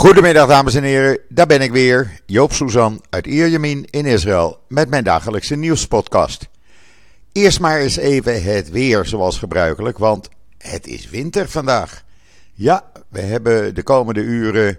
Goedemiddag 0.00 0.48
dames 0.48 0.74
en 0.74 0.82
heren, 0.82 1.18
daar 1.28 1.46
ben 1.46 1.60
ik 1.60 1.70
weer, 1.70 2.20
Joop 2.26 2.52
Suzan 2.52 3.02
uit 3.10 3.26
Ierjemien 3.26 3.84
in 3.90 4.06
Israël 4.06 4.58
met 4.68 4.88
mijn 4.88 5.04
dagelijkse 5.04 5.56
nieuwspodcast. 5.56 6.48
Eerst 7.32 7.60
maar 7.60 7.78
eens 7.78 7.96
even 7.96 8.42
het 8.42 8.70
weer 8.70 9.06
zoals 9.06 9.38
gebruikelijk, 9.38 9.98
want 9.98 10.28
het 10.58 10.86
is 10.86 11.08
winter 11.08 11.48
vandaag. 11.48 12.04
Ja, 12.52 12.90
we 13.08 13.20
hebben 13.20 13.74
de 13.74 13.82
komende 13.82 14.20
uren, 14.20 14.78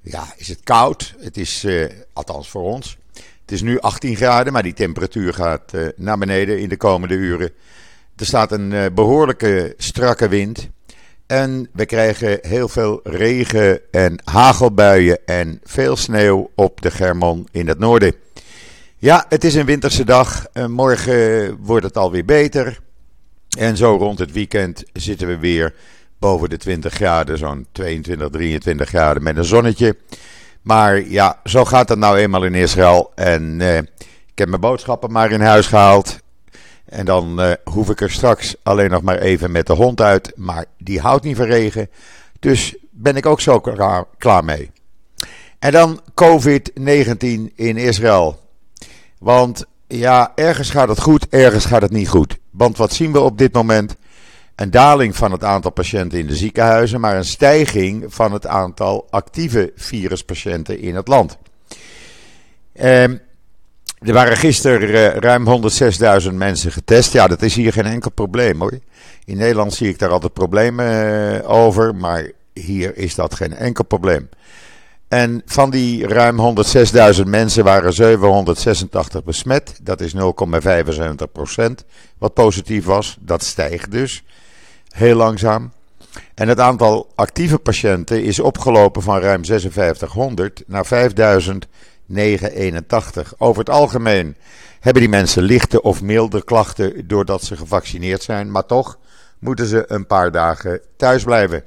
ja, 0.00 0.24
is 0.36 0.48
het 0.48 0.60
koud. 0.64 1.14
Het 1.18 1.36
is, 1.36 1.64
uh, 1.64 1.90
althans 2.12 2.48
voor 2.48 2.62
ons, 2.62 2.98
het 3.40 3.52
is 3.52 3.62
nu 3.62 3.80
18 3.80 4.16
graden, 4.16 4.52
maar 4.52 4.62
die 4.62 4.74
temperatuur 4.74 5.34
gaat 5.34 5.72
uh, 5.74 5.88
naar 5.96 6.18
beneden 6.18 6.60
in 6.60 6.68
de 6.68 6.76
komende 6.76 7.14
uren. 7.14 7.50
Er 8.16 8.26
staat 8.26 8.52
een 8.52 8.70
uh, 8.70 8.84
behoorlijke 8.94 9.74
strakke 9.76 10.28
wind. 10.28 10.68
En 11.26 11.68
we 11.72 11.86
krijgen 11.86 12.38
heel 12.42 12.68
veel 12.68 13.00
regen 13.04 13.80
en 13.90 14.18
hagelbuien 14.24 15.18
en 15.26 15.60
veel 15.64 15.96
sneeuw 15.96 16.50
op 16.54 16.82
de 16.82 16.90
Germon 16.90 17.48
in 17.50 17.68
het 17.68 17.78
noorden. 17.78 18.14
Ja, 18.96 19.24
het 19.28 19.44
is 19.44 19.54
een 19.54 19.66
winterse 19.66 20.04
dag. 20.04 20.46
Morgen 20.68 21.56
wordt 21.60 21.84
het 21.84 21.96
alweer 21.96 22.24
beter. 22.24 22.78
En 23.58 23.76
zo 23.76 23.96
rond 23.96 24.18
het 24.18 24.32
weekend 24.32 24.84
zitten 24.92 25.26
we 25.26 25.38
weer 25.38 25.74
boven 26.18 26.48
de 26.48 26.56
20 26.56 26.92
graden, 26.92 27.38
zo'n 27.38 27.66
22, 27.72 28.28
23 28.28 28.88
graden 28.88 29.22
met 29.22 29.36
een 29.36 29.44
zonnetje. 29.44 29.96
Maar 30.62 31.08
ja, 31.08 31.40
zo 31.44 31.64
gaat 31.64 31.88
het 31.88 31.98
nou 31.98 32.18
eenmaal 32.18 32.44
in 32.44 32.54
Israël. 32.54 33.12
En 33.14 33.60
eh, 33.60 33.76
ik 34.26 34.38
heb 34.38 34.48
mijn 34.48 34.60
boodschappen 34.60 35.12
maar 35.12 35.30
in 35.30 35.40
huis 35.40 35.66
gehaald. 35.66 36.18
En 36.86 37.04
dan 37.04 37.40
uh, 37.40 37.52
hoef 37.64 37.90
ik 37.90 38.00
er 38.00 38.10
straks 38.10 38.54
alleen 38.62 38.90
nog 38.90 39.02
maar 39.02 39.18
even 39.18 39.50
met 39.50 39.66
de 39.66 39.72
hond 39.72 40.00
uit. 40.00 40.32
Maar 40.36 40.64
die 40.78 41.00
houdt 41.00 41.24
niet 41.24 41.36
van 41.36 41.46
regen. 41.46 41.90
Dus 42.40 42.76
ben 42.90 43.16
ik 43.16 43.26
ook 43.26 43.40
zo 43.40 43.60
klaar, 44.18 44.44
mee. 44.44 44.70
En 45.58 45.72
dan 45.72 46.00
COVID-19 46.10 47.54
in 47.54 47.76
Israël. 47.76 48.40
Want 49.18 49.64
ja, 49.86 50.32
ergens 50.34 50.70
gaat 50.70 50.88
het 50.88 51.00
goed, 51.00 51.28
ergens 51.28 51.64
gaat 51.64 51.82
het 51.82 51.90
niet 51.90 52.08
goed. 52.08 52.38
Want 52.50 52.76
wat 52.76 52.92
zien 52.92 53.12
we 53.12 53.20
op 53.20 53.38
dit 53.38 53.52
moment? 53.52 53.96
Een 54.54 54.70
daling 54.70 55.16
van 55.16 55.32
het 55.32 55.44
aantal 55.44 55.70
patiënten 55.70 56.18
in 56.18 56.26
de 56.26 56.36
ziekenhuizen, 56.36 57.00
maar 57.00 57.16
een 57.16 57.24
stijging 57.24 58.04
van 58.08 58.32
het 58.32 58.46
aantal 58.46 59.06
actieve 59.10 59.72
viruspatiënten 59.76 60.80
in 60.80 60.94
het 60.94 61.08
land. 61.08 61.38
Ehm, 62.72 63.16
er 64.06 64.12
waren 64.12 64.36
gisteren 64.36 64.88
uh, 64.88 65.14
ruim 65.14 65.70
106.000 66.28 66.34
mensen 66.34 66.72
getest. 66.72 67.12
Ja, 67.12 67.26
dat 67.26 67.42
is 67.42 67.54
hier 67.54 67.72
geen 67.72 67.84
enkel 67.84 68.10
probleem 68.10 68.60
hoor. 68.60 68.78
In 69.24 69.36
Nederland 69.36 69.74
zie 69.74 69.88
ik 69.88 69.98
daar 69.98 70.10
altijd 70.10 70.32
problemen 70.32 70.86
uh, 70.86 71.50
over, 71.50 71.94
maar 71.94 72.30
hier 72.52 72.96
is 72.96 73.14
dat 73.14 73.34
geen 73.34 73.54
enkel 73.54 73.84
probleem. 73.84 74.28
En 75.08 75.42
van 75.46 75.70
die 75.70 76.06
ruim 76.06 76.56
106.000 77.16 77.22
mensen 77.24 77.64
waren 77.64 77.92
786 77.92 79.24
besmet. 79.24 79.78
Dat 79.82 80.00
is 80.00 80.14
0,75% 80.14 80.20
wat 82.18 82.34
positief 82.34 82.84
was. 82.84 83.16
Dat 83.20 83.42
stijgt 83.42 83.90
dus 83.90 84.24
heel 84.90 85.16
langzaam. 85.16 85.72
En 86.34 86.48
het 86.48 86.60
aantal 86.60 87.12
actieve 87.14 87.58
patiënten 87.58 88.22
is 88.22 88.40
opgelopen 88.40 89.02
van 89.02 89.20
ruim 89.20 89.44
5600 89.44 90.62
naar 90.66 90.86
5981. 92.08 93.34
Over 93.38 93.58
het 93.58 93.70
algemeen 93.70 94.36
hebben 94.80 95.02
die 95.02 95.10
mensen 95.10 95.42
lichte 95.42 95.82
of 95.82 96.02
milde 96.02 96.44
klachten 96.44 97.08
doordat 97.08 97.42
ze 97.42 97.56
gevaccineerd 97.56 98.22
zijn, 98.22 98.50
maar 98.50 98.66
toch 98.66 98.98
moeten 99.38 99.66
ze 99.66 99.84
een 99.86 100.06
paar 100.06 100.30
dagen 100.30 100.80
thuis 100.96 101.24
blijven. 101.24 101.64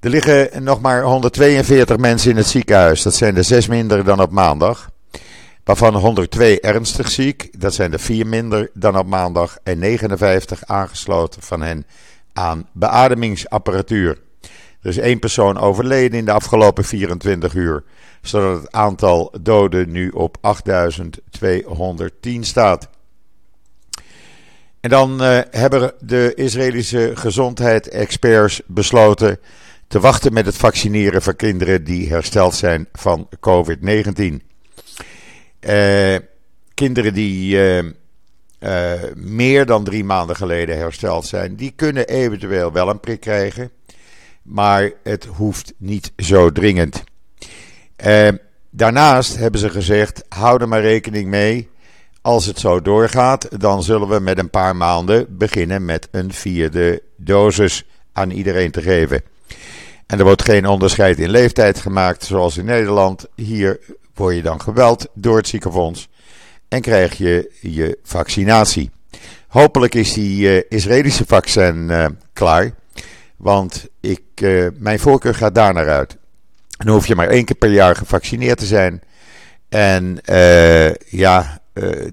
Er 0.00 0.10
liggen 0.10 0.62
nog 0.62 0.80
maar 0.80 1.02
142 1.02 1.96
mensen 1.96 2.30
in 2.30 2.36
het 2.36 2.46
ziekenhuis. 2.46 3.02
Dat 3.02 3.14
zijn 3.14 3.36
er 3.36 3.44
zes 3.44 3.66
minder 3.66 4.04
dan 4.04 4.20
op 4.20 4.30
maandag. 4.30 4.90
Waarvan 5.64 5.94
102 5.94 6.60
ernstig 6.60 7.10
ziek. 7.10 7.60
Dat 7.60 7.74
zijn 7.74 7.92
er 7.92 8.00
vier 8.00 8.26
minder 8.26 8.70
dan 8.74 8.98
op 8.98 9.06
maandag. 9.06 9.58
En 9.62 9.78
59 9.78 10.64
aangesloten 10.66 11.42
van 11.42 11.62
hen 11.62 11.86
aan 12.32 12.68
beademingsapparatuur. 12.72 14.18
Er 14.82 14.88
is 14.88 14.98
één 14.98 15.18
persoon 15.18 15.58
overleden 15.58 16.18
in 16.18 16.24
de 16.24 16.32
afgelopen 16.32 16.84
24 16.84 17.54
uur. 17.54 17.84
Zodat 18.22 18.62
het 18.62 18.72
aantal 18.72 19.34
doden 19.40 19.90
nu 19.90 20.08
op 20.08 20.36
8210 20.40 22.44
staat. 22.44 22.88
En 24.80 24.90
dan 24.90 25.22
uh, 25.22 25.40
hebben 25.50 25.92
de 26.00 26.32
Israëlische 26.34 27.12
gezondheidsexperts 27.14 28.62
besloten 28.66 29.38
te 29.88 30.00
wachten 30.00 30.32
met 30.32 30.46
het 30.46 30.56
vaccineren 30.56 31.22
van 31.22 31.36
kinderen 31.36 31.84
die 31.84 32.08
hersteld 32.08 32.54
zijn 32.54 32.88
van 32.92 33.28
COVID-19. 33.34 34.46
Uh, 35.60 36.16
kinderen 36.74 37.14
die 37.14 37.56
uh, 38.58 38.92
meer 39.14 39.66
dan 39.66 39.84
drie 39.84 40.04
maanden 40.04 40.36
geleden 40.36 40.78
hersteld 40.78 41.26
zijn, 41.26 41.56
die 41.56 41.72
kunnen 41.76 42.06
eventueel 42.06 42.72
wel 42.72 42.88
een 42.88 43.00
prik 43.00 43.20
krijgen. 43.20 43.70
Maar 44.48 44.92
het 45.02 45.24
hoeft 45.24 45.72
niet 45.76 46.12
zo 46.16 46.52
dringend. 46.52 47.04
daarnaast 48.70 49.36
hebben 49.36 49.60
ze 49.60 49.70
gezegd: 49.70 50.24
hou 50.28 50.60
er 50.60 50.68
maar 50.68 50.80
rekening 50.80 51.28
mee. 51.28 51.68
Als 52.20 52.46
het 52.46 52.58
zo 52.58 52.82
doorgaat, 52.82 53.60
dan 53.60 53.82
zullen 53.82 54.08
we 54.08 54.20
met 54.20 54.38
een 54.38 54.50
paar 54.50 54.76
maanden 54.76 55.36
beginnen 55.36 55.84
met 55.84 56.08
een 56.10 56.32
vierde 56.32 57.02
dosis 57.16 57.84
aan 58.12 58.30
iedereen 58.30 58.70
te 58.70 58.82
geven. 58.82 59.22
En 60.06 60.18
er 60.18 60.24
wordt 60.24 60.42
geen 60.42 60.66
onderscheid 60.66 61.18
in 61.18 61.30
leeftijd 61.30 61.78
gemaakt, 61.78 62.24
zoals 62.24 62.56
in 62.56 62.64
Nederland. 62.64 63.26
Hier 63.34 63.80
word 64.14 64.34
je 64.34 64.42
dan 64.42 64.60
geweld 64.60 65.06
door 65.14 65.36
het 65.36 65.48
ziekenfonds 65.48 66.08
en 66.68 66.80
krijg 66.80 67.18
je 67.18 67.50
je 67.60 67.98
vaccinatie. 68.02 68.90
Hopelijk 69.48 69.94
is 69.94 70.12
die 70.12 70.40
uh, 70.40 70.62
Israëlische 70.68 71.24
vaccin 71.26 71.76
uh, 71.76 72.06
klaar, 72.32 72.74
want 73.38 73.86
ik, 74.00 74.22
uh, 74.42 74.68
mijn 74.78 74.98
voorkeur 74.98 75.34
gaat 75.34 75.54
daar 75.54 75.74
naar 75.74 75.88
uit. 75.88 76.16
Dan 76.68 76.88
hoef 76.94 77.06
je 77.06 77.14
maar 77.14 77.28
één 77.28 77.44
keer 77.44 77.56
per 77.56 77.70
jaar 77.70 77.96
gevaccineerd 77.96 78.58
te 78.58 78.66
zijn. 78.66 79.02
En 79.68 80.20
ja, 81.06 81.60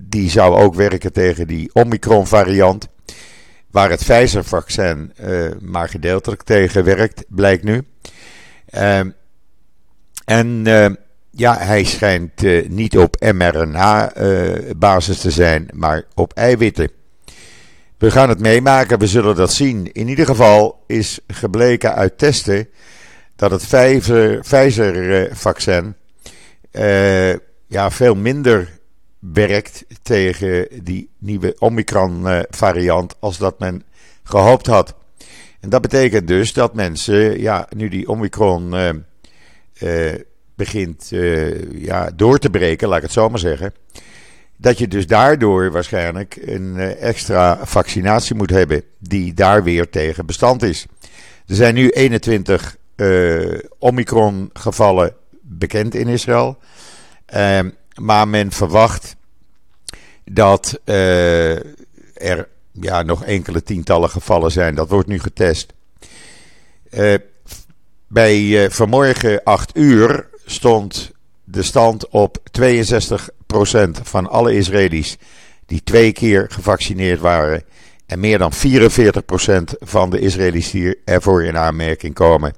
die 0.01 0.29
zou 0.29 0.55
ook 0.55 0.75
werken 0.75 1.13
tegen 1.13 1.47
die 1.47 1.69
Omicron-variant. 1.73 2.87
Waar 3.71 3.89
het 3.89 4.03
Pfizer-vaccin 4.03 5.13
maar 5.61 5.89
gedeeltelijk 5.89 6.43
tegen 6.43 6.83
werkt, 6.83 7.23
blijkt 7.27 7.63
nu. 7.63 7.83
Uh, 8.69 8.99
en 10.25 10.63
ja, 11.31 11.57
hij 11.57 11.83
schijnt 11.83 12.41
niet 12.69 12.97
op 12.97 13.15
mRNA-basis 13.33 15.19
te 15.19 15.31
zijn, 15.31 15.69
maar 15.73 16.03
op 16.13 16.33
eiwitten. 16.33 16.89
We 18.05 18.11
gaan 18.11 18.29
het 18.29 18.39
meemaken, 18.39 18.99
we 18.99 19.07
zullen 19.07 19.35
dat 19.35 19.53
zien. 19.53 19.91
In 19.91 20.07
ieder 20.07 20.25
geval 20.25 20.83
is 20.87 21.19
gebleken 21.27 21.95
uit 21.95 22.17
testen 22.17 22.69
dat 23.35 23.51
het 23.51 23.61
Pfizer-vaccin 24.41 25.95
ja, 27.67 27.91
veel 27.91 28.15
minder 28.15 28.79
werkt 29.19 29.85
tegen 30.01 30.67
die 30.83 31.09
nieuwe 31.17 31.55
Omicron-variant 31.59 33.15
als 33.19 33.37
dat 33.37 33.59
men 33.59 33.83
gehoopt 34.23 34.67
had. 34.67 34.95
En 35.59 35.69
dat 35.69 35.81
betekent 35.81 36.27
dus 36.27 36.53
dat 36.53 36.73
mensen, 36.73 37.39
ja, 37.39 37.67
nu 37.75 37.89
die 37.89 38.07
Omicron 38.07 38.75
begint 40.55 41.11
ja, 41.71 42.09
door 42.15 42.37
te 42.37 42.49
breken, 42.49 42.87
laat 42.87 42.97
ik 42.97 43.03
het 43.03 43.11
zo 43.11 43.29
maar 43.29 43.39
zeggen. 43.39 43.73
Dat 44.65 44.77
je 44.77 44.87
dus 44.87 45.07
daardoor 45.07 45.71
waarschijnlijk 45.71 46.37
een 46.41 46.77
extra 46.79 47.59
vaccinatie 47.63 48.35
moet 48.35 48.49
hebben, 48.49 48.83
die 48.99 49.33
daar 49.33 49.63
weer 49.63 49.89
tegen 49.89 50.25
bestand 50.25 50.63
is. 50.63 50.85
Er 51.47 51.55
zijn 51.55 51.75
nu 51.75 51.89
21 51.89 52.77
Omicron-gevallen 53.79 55.13
bekend 55.41 55.95
in 55.95 56.07
Israël. 56.07 56.57
Ehm, 57.25 57.69
maar 58.01 58.27
men 58.27 58.51
verwacht 58.51 59.15
dat 60.23 60.79
uh, 60.85 61.55
er 62.13 62.47
ja, 62.71 63.01
nog 63.01 63.23
enkele 63.23 63.63
tientallen 63.63 64.09
gevallen 64.09 64.51
zijn. 64.51 64.75
Dat 64.75 64.89
wordt 64.89 65.07
nu 65.07 65.19
getest. 65.19 65.73
Uh, 66.91 67.13
bij 68.07 68.39
uh, 68.39 68.69
vanmorgen 68.69 69.43
8 69.43 69.77
uur 69.77 70.29
stond 70.45 71.11
de 71.45 71.63
stand 71.63 72.07
op 72.07 72.37
62% 72.61 72.71
van 74.03 74.29
alle 74.29 74.55
Israëli's 74.55 75.17
die 75.65 75.83
twee 75.83 76.11
keer 76.11 76.45
gevaccineerd 76.49 77.19
waren. 77.19 77.63
En 78.05 78.19
meer 78.19 78.37
dan 78.37 78.51
44% 78.53 78.57
van 79.79 80.09
de 80.09 80.19
Israëli's 80.19 80.71
die 80.71 80.97
ervoor 81.05 81.43
in 81.43 81.57
aanmerking 81.57 82.13
komen, 82.13 82.53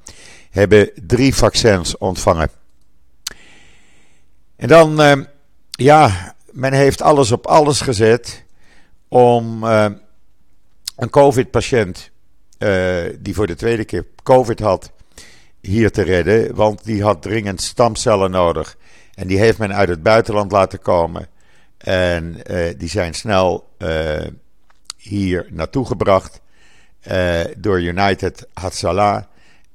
hebben 0.49 0.89
drie 1.07 1.35
vaccins 1.35 1.97
ontvangen. 1.97 2.49
En 4.55 4.67
dan, 4.67 5.01
uh, 5.01 5.23
ja, 5.71 6.35
men 6.51 6.73
heeft 6.73 7.01
alles 7.01 7.31
op 7.31 7.45
alles 7.45 7.81
gezet 7.81 8.43
om 9.07 9.63
uh, 9.63 9.85
een 10.95 11.09
COVID-patiënt 11.09 12.11
uh, 12.59 13.03
die 13.19 13.33
voor 13.33 13.47
de 13.47 13.55
tweede 13.55 13.85
keer 13.85 14.05
COVID 14.23 14.59
had 14.59 14.91
hier 15.61 15.91
te 15.91 16.01
redden, 16.01 16.55
want 16.55 16.83
die 16.83 17.03
had 17.03 17.21
dringend 17.21 17.61
stamcellen 17.61 18.31
nodig. 18.31 18.76
En 19.17 19.27
die 19.27 19.39
heeft 19.39 19.57
men 19.57 19.73
uit 19.73 19.89
het 19.89 20.03
buitenland 20.03 20.51
laten 20.51 20.79
komen. 20.79 21.27
En 21.77 22.41
die 22.77 22.89
zijn 22.89 23.13
snel 23.13 23.69
hier 24.97 25.47
naartoe 25.49 25.85
gebracht 25.85 26.41
door 27.57 27.81
United 27.81 28.47
Hatzalah. 28.53 29.23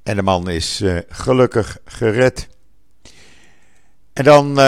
En 0.03 0.15
de 0.15 0.21
man 0.21 0.49
is 0.49 0.83
gelukkig 1.09 1.77
gered. 1.85 2.47
En 4.13 4.23
dan, 4.23 4.59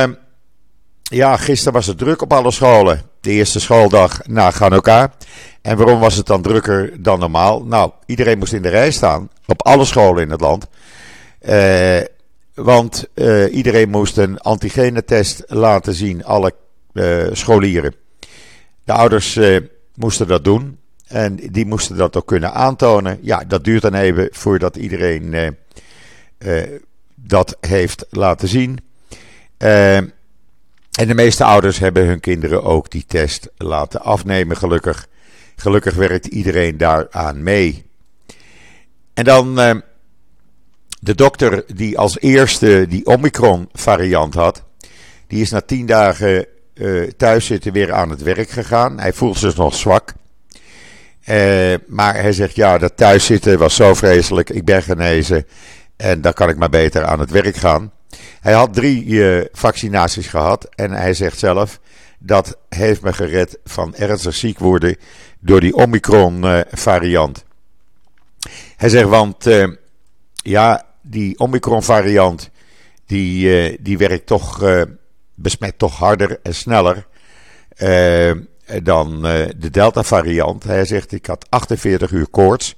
ja, 1.02 1.38
gisteren 1.38 1.74
was 1.74 1.86
het 1.86 1.98
druk 1.98 2.22
op 2.22 2.34
alle 2.34 2.52
scholen. 2.52 3.02
De 3.22 3.32
eerste 3.32 3.60
schooldag 3.60 4.28
na 4.28 4.52
Hanukkah. 4.52 5.12
En 5.62 5.78
waarom 5.78 6.00
was 6.00 6.16
het 6.16 6.26
dan 6.26 6.42
drukker 6.42 7.04
dan 7.04 7.20
normaal? 7.20 7.64
Nou, 7.64 7.92
iedereen 8.06 8.38
moest 8.38 8.54
in 8.54 8.62
de 8.62 8.70
rij 8.70 8.92
staan. 8.92 9.30
Op 9.46 9.66
alle 9.66 9.86
scholen 9.86 10.24
in 10.24 10.30
het 10.30 10.42
land. 10.42 10.68
Uh, 11.42 11.98
want 12.56 13.08
uh, 13.14 13.54
iedereen 13.54 13.90
moest 13.90 14.18
een 14.18 14.40
antigenetest 14.40 15.44
laten 15.48 15.94
zien, 15.94 16.26
alle 16.26 16.54
scholieren. 17.32 17.96
De 18.84 18.94
ouders 18.94 19.40
moesten 19.96 20.28
dat 20.28 20.44
doen. 20.44 20.80
En 21.08 21.36
die 21.36 21.66
moesten 21.66 21.98
dat 21.98 22.16
ook 22.16 22.28
kunnen 22.28 22.54
aantonen. 22.54 23.20
Ja, 23.22 23.44
dat 23.48 23.64
duurt 23.64 23.82
dan 23.82 23.94
even 23.94 24.28
voordat 24.32 24.76
iedereen 24.76 25.56
dat 27.16 27.58
heeft 27.60 28.06
laten 28.10 28.48
zien. 28.48 28.80
En 29.58 30.14
de 30.92 31.14
meeste 31.14 31.44
ouders 31.44 31.80
hebben 31.80 32.06
hun 32.06 32.20
kinderen 32.20 32.64
ook 32.64 32.92
die 32.92 33.06
test 33.08 33.50
laten 33.58 34.02
afnemen, 34.02 34.58
gelukkig. 34.58 35.08
Gelukkig 35.56 35.94
werkt 35.96 36.26
iedereen 36.26 36.78
daaraan 36.78 37.44
mee. 37.44 37.86
En 39.14 39.24
dan 39.24 39.82
de 41.06 41.16
dokter 41.16 41.64
die 41.76 41.98
als 41.98 42.20
eerste 42.20 42.86
die 42.90 43.06
Omicron-variant 43.06 44.34
had, 44.34 44.64
die 45.28 45.42
is 45.42 45.50
na 45.50 45.62
tien 45.62 45.86
dagen 45.86 46.46
uh, 46.74 47.10
thuis 47.18 47.46
zitten 47.46 47.74
weer 47.74 47.94
aan 47.94 48.10
het 48.10 48.22
werk 48.22 48.50
gegaan. 48.50 49.00
Hij 49.00 49.14
voelt 49.14 49.38
zich 49.38 49.56
nog 49.56 49.76
zwak. 49.76 50.14
Uh, 51.26 51.74
maar 51.88 52.22
hij 52.22 52.34
zegt, 52.34 52.56
ja, 52.56 52.78
dat 52.78 52.98
thuiszitten 52.98 53.58
was 53.58 53.76
zo 53.76 53.94
vreselijk. 53.94 54.50
Ik 54.50 54.66
ben 54.66 54.84
genezen 54.84 55.46
en 55.96 56.22
dan 56.22 56.34
kan 56.34 56.50
ik 56.50 56.58
maar 56.58 56.70
beter 56.70 57.06
aan 57.06 57.20
het 57.20 57.32
werk 57.32 57.56
gaan. 57.56 57.92
Hij 58.42 58.54
had 58.54 58.74
drie 58.74 59.06
uh, 59.06 59.46
vaccinaties 59.52 60.28
gehad 60.28 60.68
en 60.76 60.92
hij 60.92 61.14
zegt 61.14 61.40
zelf 61.40 61.80
dat 62.20 62.58
heeft 62.70 63.02
me 63.02 63.14
gered 63.14 63.58
van 63.64 63.96
ernstig 63.96 64.36
ziek 64.36 64.60
worden 64.60 64.96
door 65.40 65.60
die 65.60 65.76
Omicron 65.76 66.46
uh, 66.46 66.60
variant. 66.72 67.44
Hij 68.76 68.90
zegt 68.90 69.08
want 69.08 69.48
ja, 70.36 70.85
die 71.08 71.40
Omicron 71.40 71.84
variant 71.84 72.50
die, 73.06 73.82
die 73.82 73.98
werkt 73.98 74.26
toch, 74.26 74.64
besmet 75.36 75.78
toch 75.78 75.98
harder 75.98 76.40
en 76.44 76.56
sneller 76.56 77.08
dan 78.84 79.22
de 79.58 79.70
Delta 79.72 80.04
variant. 80.04 80.64
Hij 80.64 80.86
zegt 80.86 81.12
ik 81.12 81.26
had 81.26 81.46
48 81.50 82.12
uur 82.12 82.28
koorts 82.28 82.76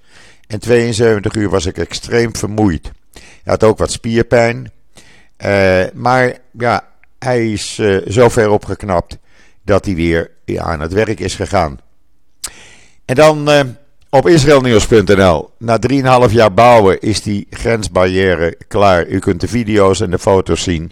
en 0.47 0.59
72 0.59 1.33
uur 1.33 1.49
was 1.49 1.65
ik 1.65 1.77
extreem 1.77 2.35
vermoeid. 2.35 2.91
Hij 3.13 3.21
had 3.43 3.63
ook 3.63 3.77
wat 3.77 3.91
spierpijn. 3.91 4.71
Maar 5.93 6.37
ja, 6.51 6.87
hij 7.19 7.51
is 7.51 7.81
zo 8.07 8.29
ver 8.29 8.49
opgeknapt 8.49 9.17
dat 9.63 9.85
hij 9.85 9.95
weer 9.95 10.31
aan 10.57 10.79
het 10.79 10.93
werk 10.93 11.19
is 11.19 11.35
gegaan. 11.35 11.79
En 13.05 13.15
dan 13.15 13.49
op 14.09 14.27
israelnieuws.nl. 14.27 15.49
Na 15.57 15.79
3,5 16.27 16.33
jaar 16.33 16.53
bouwen 16.53 16.99
is 16.99 17.21
die 17.21 17.47
grensbarrière 17.49 18.57
klaar. 18.67 19.07
U 19.07 19.19
kunt 19.19 19.41
de 19.41 19.47
video's 19.47 20.01
en 20.01 20.09
de 20.09 20.19
foto's 20.19 20.63
zien. 20.63 20.91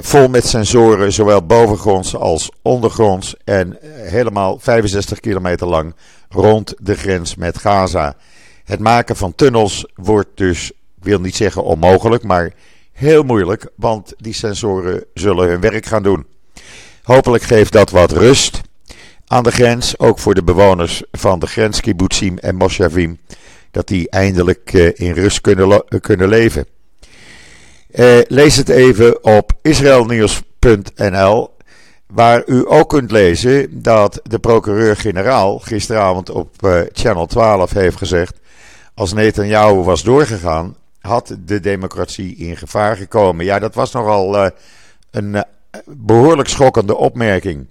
vol 0.00 0.28
met 0.28 0.46
sensoren, 0.46 1.12
zowel 1.12 1.46
bovengronds 1.46 2.16
als 2.16 2.50
ondergronds. 2.62 3.34
En 3.44 3.78
helemaal 3.96 4.58
65 4.58 5.20
kilometer 5.20 5.66
lang 5.66 5.94
rond 6.28 6.74
de 6.78 6.94
grens 6.94 7.34
met 7.34 7.58
Gaza. 7.58 8.16
Het 8.64 8.80
maken 8.80 9.16
van 9.16 9.34
tunnels 9.34 9.86
wordt 9.94 10.28
dus, 10.34 10.72
wil 11.00 11.20
niet 11.20 11.36
zeggen 11.36 11.64
onmogelijk, 11.64 12.22
maar 12.22 12.52
heel 12.92 13.22
moeilijk, 13.22 13.66
want 13.76 14.14
die 14.18 14.32
sensoren 14.32 15.04
zullen 15.14 15.48
hun 15.48 15.60
werk 15.60 15.86
gaan 15.86 16.02
doen. 16.02 16.26
Hopelijk 17.02 17.42
geeft 17.42 17.72
dat 17.72 17.90
wat 17.90 18.12
rust 18.12 18.60
aan 19.34 19.42
de 19.42 19.52
grens, 19.52 19.98
ook 19.98 20.18
voor 20.18 20.34
de 20.34 20.42
bewoners 20.42 21.02
van 21.12 21.38
de 21.38 21.46
grens 21.46 21.80
Kibbutzim 21.80 22.38
en 22.38 22.54
Moshavim, 22.54 23.18
dat 23.70 23.88
die 23.88 24.10
eindelijk 24.10 24.72
eh, 24.72 24.90
in 24.94 25.12
rust 25.12 25.40
kunnen, 25.40 25.84
kunnen 26.00 26.28
leven. 26.28 26.66
Eh, 27.90 28.18
lees 28.28 28.56
het 28.56 28.68
even 28.68 29.24
op 29.24 29.52
israelnieuws.nl, 29.62 31.50
waar 32.06 32.42
u 32.46 32.64
ook 32.66 32.88
kunt 32.88 33.10
lezen 33.10 33.82
dat 33.82 34.20
de 34.22 34.38
procureur-generaal 34.38 35.58
gisteravond 35.58 36.30
op 36.30 36.84
Channel 36.92 37.26
12 37.26 37.72
heeft 37.72 37.96
gezegd: 37.96 38.38
als 38.94 39.12
Netanyahu 39.12 39.74
was 39.74 40.02
doorgegaan, 40.02 40.76
had 41.00 41.36
de 41.44 41.60
democratie 41.60 42.36
in 42.36 42.56
gevaar 42.56 42.96
gekomen. 42.96 43.44
Ja, 43.44 43.58
dat 43.58 43.74
was 43.74 43.92
nogal 43.92 44.50
een 45.10 45.44
behoorlijk 45.86 46.48
schokkende 46.48 46.96
opmerking. 46.96 47.66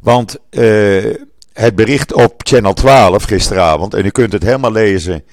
Want 0.00 0.36
uh, 0.50 1.14
het 1.52 1.74
bericht 1.74 2.12
op 2.12 2.34
Channel 2.36 2.72
12 2.72 3.24
gisteravond, 3.24 3.94
en 3.94 4.04
u 4.04 4.10
kunt 4.10 4.32
het 4.32 4.42
helemaal 4.42 4.72
lezen 4.72 5.24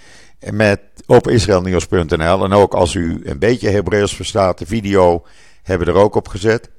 met, 0.51 0.79
op 1.05 1.27
israelnieuws.nl. 1.27 2.43
En 2.43 2.53
ook 2.53 2.73
als 2.73 2.93
u 2.93 3.21
een 3.23 3.39
beetje 3.39 3.69
Hebreeuws 3.69 4.15
verstaat, 4.15 4.57
de 4.57 4.65
video 4.65 5.25
hebben 5.63 5.87
we 5.87 5.93
er 5.93 5.99
ook 5.99 6.15
op 6.15 6.27
gezet. 6.27 6.69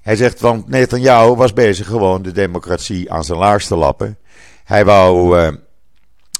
Hij 0.00 0.16
zegt, 0.16 0.40
want 0.40 0.68
Netanyahu 0.68 1.34
was 1.34 1.52
bezig 1.52 1.86
gewoon 1.86 2.22
de 2.22 2.32
democratie 2.32 3.12
aan 3.12 3.24
zijn 3.24 3.38
laars 3.38 3.66
te 3.66 3.76
lappen. 3.76 4.18
Hij 4.64 4.84
wou 4.84 5.36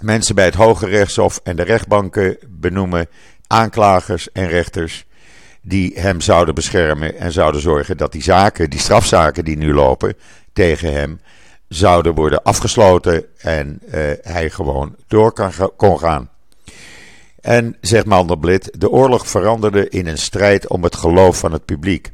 mensen 0.02 0.34
bij 0.34 0.44
het 0.44 0.54
Hoge 0.54 0.86
Rechtshof 0.86 1.40
en 1.42 1.56
de 1.56 1.62
rechtbanken 1.62 2.36
benoemen, 2.48 3.08
aanklagers 3.46 4.32
en 4.32 4.48
rechters 4.48 5.06
die 5.62 6.00
hem 6.00 6.20
zouden 6.20 6.54
beschermen 6.54 7.18
en 7.18 7.32
zouden 7.32 7.60
zorgen 7.60 7.96
dat 7.96 8.12
die 8.12 8.22
zaken, 8.22 8.70
die 8.70 8.80
strafzaken 8.80 9.44
die 9.44 9.56
nu 9.56 9.74
lopen 9.74 10.14
tegen 10.52 10.92
hem, 10.92 11.20
zouden 11.68 12.14
worden 12.14 12.42
afgesloten 12.42 13.24
en 13.38 13.80
uh, 13.84 13.92
hij 14.22 14.50
gewoon 14.50 14.96
door 15.06 15.32
kan, 15.32 15.52
kon 15.76 15.98
gaan. 15.98 16.30
En, 17.40 17.76
zegt 17.80 18.06
Mandelblit, 18.06 18.80
de 18.80 18.90
oorlog 18.90 19.28
veranderde 19.28 19.88
in 19.88 20.06
een 20.06 20.18
strijd 20.18 20.68
om 20.68 20.82
het 20.82 20.96
geloof 20.96 21.38
van 21.38 21.52
het 21.52 21.64
publiek, 21.64 22.10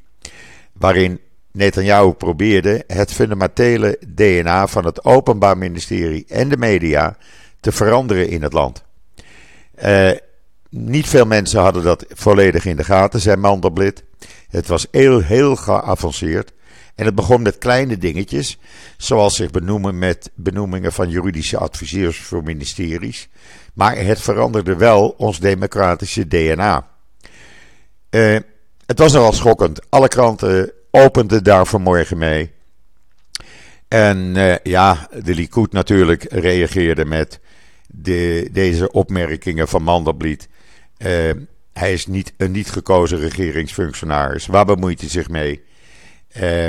waarin 0.72 1.20
Netanyahu 1.52 2.12
probeerde 2.12 2.84
het 2.86 3.12
fundamentele 3.12 3.98
DNA 4.06 4.66
van 4.66 4.84
het 4.84 5.04
Openbaar 5.04 5.58
Ministerie 5.58 6.24
en 6.28 6.48
de 6.48 6.56
media 6.56 7.16
te 7.60 7.72
veranderen 7.72 8.28
in 8.28 8.42
het 8.42 8.52
land. 8.52 8.84
Uh, 9.84 10.10
niet 10.68 11.08
veel 11.08 11.26
mensen 11.26 11.60
hadden 11.60 11.82
dat 11.82 12.04
volledig 12.08 12.64
in 12.64 12.76
de 12.76 12.84
gaten, 12.84 13.20
zei 13.20 13.36
Mandelblit. 13.36 14.04
Het 14.48 14.66
was 14.66 14.86
heel, 14.90 15.20
heel 15.20 15.56
geavanceerd. 15.56 16.52
En 16.94 17.04
het 17.04 17.14
begon 17.14 17.42
met 17.42 17.58
kleine 17.58 17.98
dingetjes, 17.98 18.58
zoals 18.96 19.36
zich 19.36 19.50
benoemen 19.50 19.98
met 19.98 20.30
benoemingen 20.34 20.92
van 20.92 21.08
juridische 21.08 21.58
adviseurs 21.58 22.18
voor 22.18 22.42
ministeries. 22.42 23.28
Maar 23.74 23.96
het 23.96 24.20
veranderde 24.20 24.76
wel 24.76 25.08
ons 25.08 25.40
democratische 25.40 26.28
DNA. 26.28 26.88
Uh, 28.10 28.38
het 28.86 28.98
was 28.98 29.12
nogal 29.12 29.32
schokkend. 29.32 29.80
Alle 29.88 30.08
kranten 30.08 30.72
openden 30.90 31.44
daar 31.44 31.66
vanmorgen 31.66 32.18
mee. 32.18 32.52
En 33.88 34.34
uh, 34.36 34.54
ja, 34.62 35.08
de 35.22 35.34
Likud 35.34 35.72
natuurlijk 35.72 36.24
reageerde 36.32 37.04
met 37.04 37.40
de, 37.86 38.48
deze 38.52 38.92
opmerkingen 38.92 39.68
van 39.68 39.82
Mandelblit. 39.82 40.48
Uh, 40.98 41.30
hij 41.72 41.92
is 41.92 42.06
niet 42.06 42.32
een 42.36 42.50
niet 42.50 42.70
gekozen 42.70 43.18
regeringsfunctionaris. 43.18 44.46
Waar 44.46 44.64
bemoeit 44.64 45.00
hij 45.00 45.08
zich 45.08 45.28
mee? 45.28 45.62
Uh, 46.36 46.68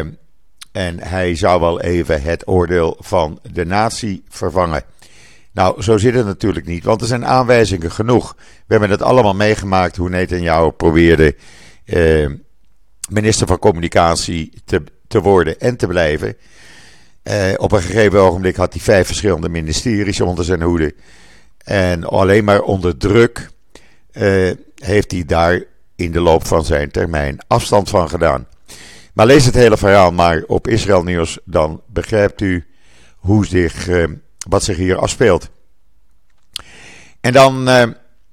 en 0.72 1.00
hij 1.00 1.36
zou 1.36 1.60
wel 1.60 1.82
even 1.82 2.22
het 2.22 2.48
oordeel 2.48 2.98
van 3.00 3.40
de 3.52 3.66
natie 3.66 4.24
vervangen. 4.30 4.84
Nou, 5.52 5.82
zo 5.82 5.98
zit 5.98 6.14
het 6.14 6.26
natuurlijk 6.26 6.66
niet, 6.66 6.84
want 6.84 7.02
er 7.02 7.08
zijn 7.08 7.26
aanwijzingen 7.26 7.92
genoeg. 7.92 8.36
We 8.38 8.44
hebben 8.68 8.90
het 8.90 9.02
allemaal 9.02 9.36
meegemaakt 9.36 9.96
hoe 9.96 10.10
Netanyahu 10.10 10.72
probeerde 10.72 11.36
uh, 11.86 12.30
minister 13.10 13.48
van 13.48 13.60
Communicatie 13.60 14.54
te, 14.66 14.84
te 15.08 15.22
worden 15.22 15.60
en 15.60 15.78
te 15.78 15.88
blijven. 15.88 16.38
Uh, 17.24 17.54
op 17.58 17.72
een 17.72 17.82
gegeven 17.82 18.20
ogenblik 18.20 18.56
had 18.56 18.74
hij 18.74 18.82
vijf 18.82 19.08
verschillende 19.08 19.50
ministeries 19.50 20.22
onder 20.22 20.46
zijn 20.46 20.62
hoede. 20.62 20.96
En 21.58 22.04
alleen 22.04 22.44
maar 22.44 22.62
onder 22.62 22.98
druk 22.98 23.50
uh, 24.14 24.52
heeft 24.76 25.12
hij 25.12 25.26
daar 25.26 25.64
in 25.96 26.12
de 26.12 26.20
loop 26.20 26.48
van 26.48 26.66
zijn 26.66 26.92
termijn 26.92 27.40
afstand 27.48 27.90
van 27.90 28.10
gedaan. 28.10 28.48
Maar 29.14 29.26
lees 29.26 29.46
het 29.46 29.56
hele 29.56 29.78
verhaal 29.78 30.12
maar 30.12 30.44
op 30.48 30.68
Israël 30.68 31.04
Nieuws, 31.04 31.40
dan 31.46 31.82
begrijpt 31.88 32.42
u 32.42 32.66
hoe 33.18 33.46
zich, 33.46 33.88
uh, 33.88 34.08
wat 34.50 34.64
zich 34.64 34.78
hier 34.78 34.98
afspeelt. 34.98 35.50
En 37.22 37.34
dan 37.34 37.70
uh, 37.70 37.84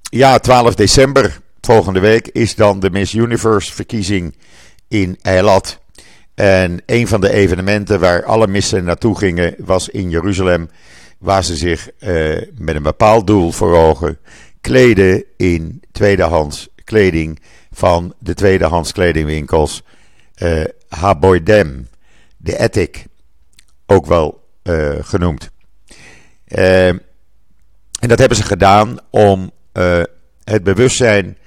ja, 0.02 0.38
12 0.38 0.74
december, 0.74 1.40
volgende 1.60 2.00
week, 2.00 2.28
is 2.28 2.54
dan 2.54 2.80
de 2.80 2.90
Miss 2.90 3.14
Universe 3.14 3.72
verkiezing 3.72 4.36
in 4.88 5.18
Eilat. 5.22 5.80
En 6.34 6.82
een 6.86 7.08
van 7.08 7.20
de 7.20 7.32
evenementen 7.32 8.00
waar 8.00 8.24
alle 8.24 8.46
missen 8.46 8.84
naartoe 8.84 9.18
gingen 9.18 9.54
was 9.58 9.88
in 9.88 10.10
Jeruzalem, 10.10 10.70
waar 11.18 11.44
ze 11.44 11.56
zich 11.56 11.90
met 12.54 12.74
een 12.74 12.82
bepaald 12.82 13.26
doel 13.26 13.52
voor 13.52 13.76
ogen 13.76 14.18
kleden 14.66 15.24
in 15.36 15.82
tweedehands 15.92 16.68
kleding 16.84 17.40
van 17.72 18.14
de 18.18 18.34
tweedehands 18.34 18.92
kledingwinkels 18.92 19.82
uh, 20.42 20.64
Haboydem, 20.88 21.88
de 22.36 22.58
Attic, 22.58 23.04
ook 23.86 24.06
wel 24.06 24.48
uh, 24.62 24.94
genoemd. 25.00 25.50
Uh, 26.48 26.88
en 26.88 27.02
dat 28.00 28.18
hebben 28.18 28.36
ze 28.36 28.42
gedaan 28.42 28.98
om 29.10 29.50
het 30.44 30.62
bewustzijn 30.62 31.38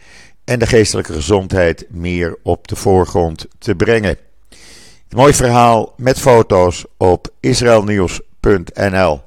en 0.44 0.60
de 0.60 0.68
geestelijke 0.68 1.14
gezondheid 1.14 1.86
meer 1.90 2.38
op 2.44 2.68
de 2.68 2.76
voorgrond 2.76 3.48
te 3.58 3.76
brengen. 3.76 4.18
Een 4.50 5.18
mooi 5.18 5.34
verhaal 5.34 5.94
met 5.98 6.20
foto's 6.20 6.86
op 6.98 7.34
israelnieuws.nl. 7.40 9.22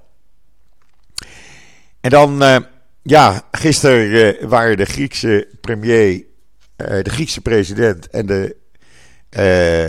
En 2.01 2.11
dan, 2.11 2.43
ja, 3.03 3.49
gisteren 3.51 4.07
uh, 4.43 4.49
waren 4.49 4.77
de 4.77 4.85
Griekse 4.85 5.49
premier, 5.61 6.13
uh, 6.13 6.23
de 6.77 7.11
Griekse 7.11 7.41
president 7.41 8.09
en 8.09 8.27
de 8.27 8.61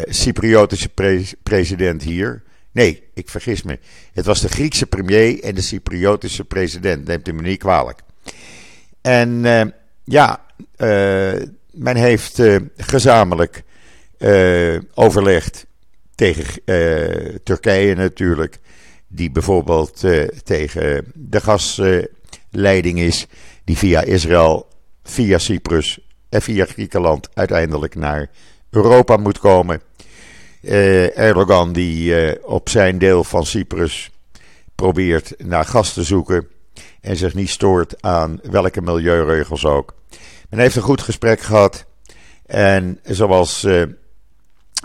Cypriotische 0.10 0.90
pre 0.90 1.26
president 1.44 2.04
hier. 2.04 2.44
Nee, 2.72 3.04
ik 3.14 3.30
vergis 3.30 3.64
me. 3.64 3.80
Het 4.14 4.26
was 4.26 4.42
de 4.42 4.50
Griekse 4.50 4.86
premier 4.86 5.44
en 5.44 5.56
de 5.56 5.62
Cypriotische 5.62 6.44
president, 6.44 7.08
neemt 7.08 7.28
u 7.28 7.34
me 7.34 7.42
niet 7.42 7.60
kwalijk. 7.60 8.00
En 9.02 9.42
ja, 10.04 10.46
men 11.72 11.96
heeft 11.96 12.42
gezamenlijk 12.78 13.64
overlegd 14.94 15.66
tegen 16.16 16.64
Turkije 17.44 17.96
natuurlijk, 17.96 18.60
die 19.08 19.32
bijvoorbeeld 19.32 20.04
tegen 20.44 21.06
de 21.14 21.42
gasleiding 22.54 23.00
is, 23.00 23.28
die 23.66 23.78
via 23.78 24.02
Israël, 24.02 24.68
via 25.04 25.38
Cyprus 25.38 26.00
en 26.30 26.42
via 26.42 26.66
Griekenland 26.66 27.30
uiteindelijk 27.34 27.96
naar 27.96 28.30
Europa 28.70 29.18
moet 29.18 29.40
komen. 29.40 29.82
Uh, 30.62 31.18
Erdogan 31.18 31.74
die 31.74 32.46
op 32.46 32.70
zijn 32.70 32.98
deel 32.98 33.24
van 33.24 33.46
Cyprus 33.46 34.12
probeert 34.76 35.34
naar 35.38 35.66
gas 35.66 35.94
te 35.94 36.04
zoeken 36.04 36.48
en 37.02 37.18
zich 37.18 37.34
niet 37.34 37.50
stoort 37.50 38.02
aan 38.02 38.40
welke 38.44 38.82
milieuregels 38.82 39.66
ook. 39.66 39.96
Men 40.50 40.60
heeft 40.60 40.76
een 40.76 40.82
goed 40.82 41.02
gesprek 41.02 41.40
gehad 41.40 41.86
en 42.46 43.00
zoals 43.04 43.68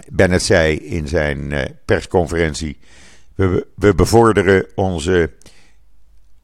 Bennett 0.09 0.43
zei 0.43 0.77
in 0.77 1.09
zijn 1.09 1.55
persconferentie: 1.85 2.79
we, 3.35 3.67
we, 3.75 3.95
bevorderen 3.95 4.67
onze 4.75 5.31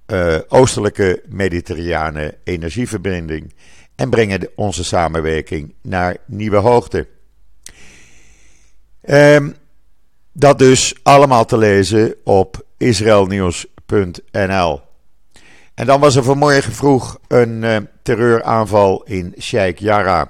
uh, 0.06 0.36
oostelijke 0.48 1.22
mediterrane 1.28 2.38
energieverbinding 2.44 3.54
en 3.94 4.10
brengen 4.10 4.48
onze 4.54 4.84
samenwerking 4.84 5.74
naar 5.82 6.16
nieuwe 6.26 6.56
hoogte. 6.56 7.06
Um, 9.08 9.54
dat 10.32 10.58
dus 10.58 10.94
allemaal 11.02 11.44
te 11.44 11.58
lezen 11.58 12.14
op 12.24 12.66
israelnieuws.nl. 12.76 14.80
En 15.74 15.86
dan 15.86 16.00
was 16.00 16.16
er 16.16 16.22
vanmorgen 16.22 16.72
vroeg 16.72 17.18
een 17.28 17.62
uh, 17.62 17.76
terreuraanval 18.02 19.02
in 19.02 19.34
Sheikh 19.40 19.80
Jarrah. 19.80 20.26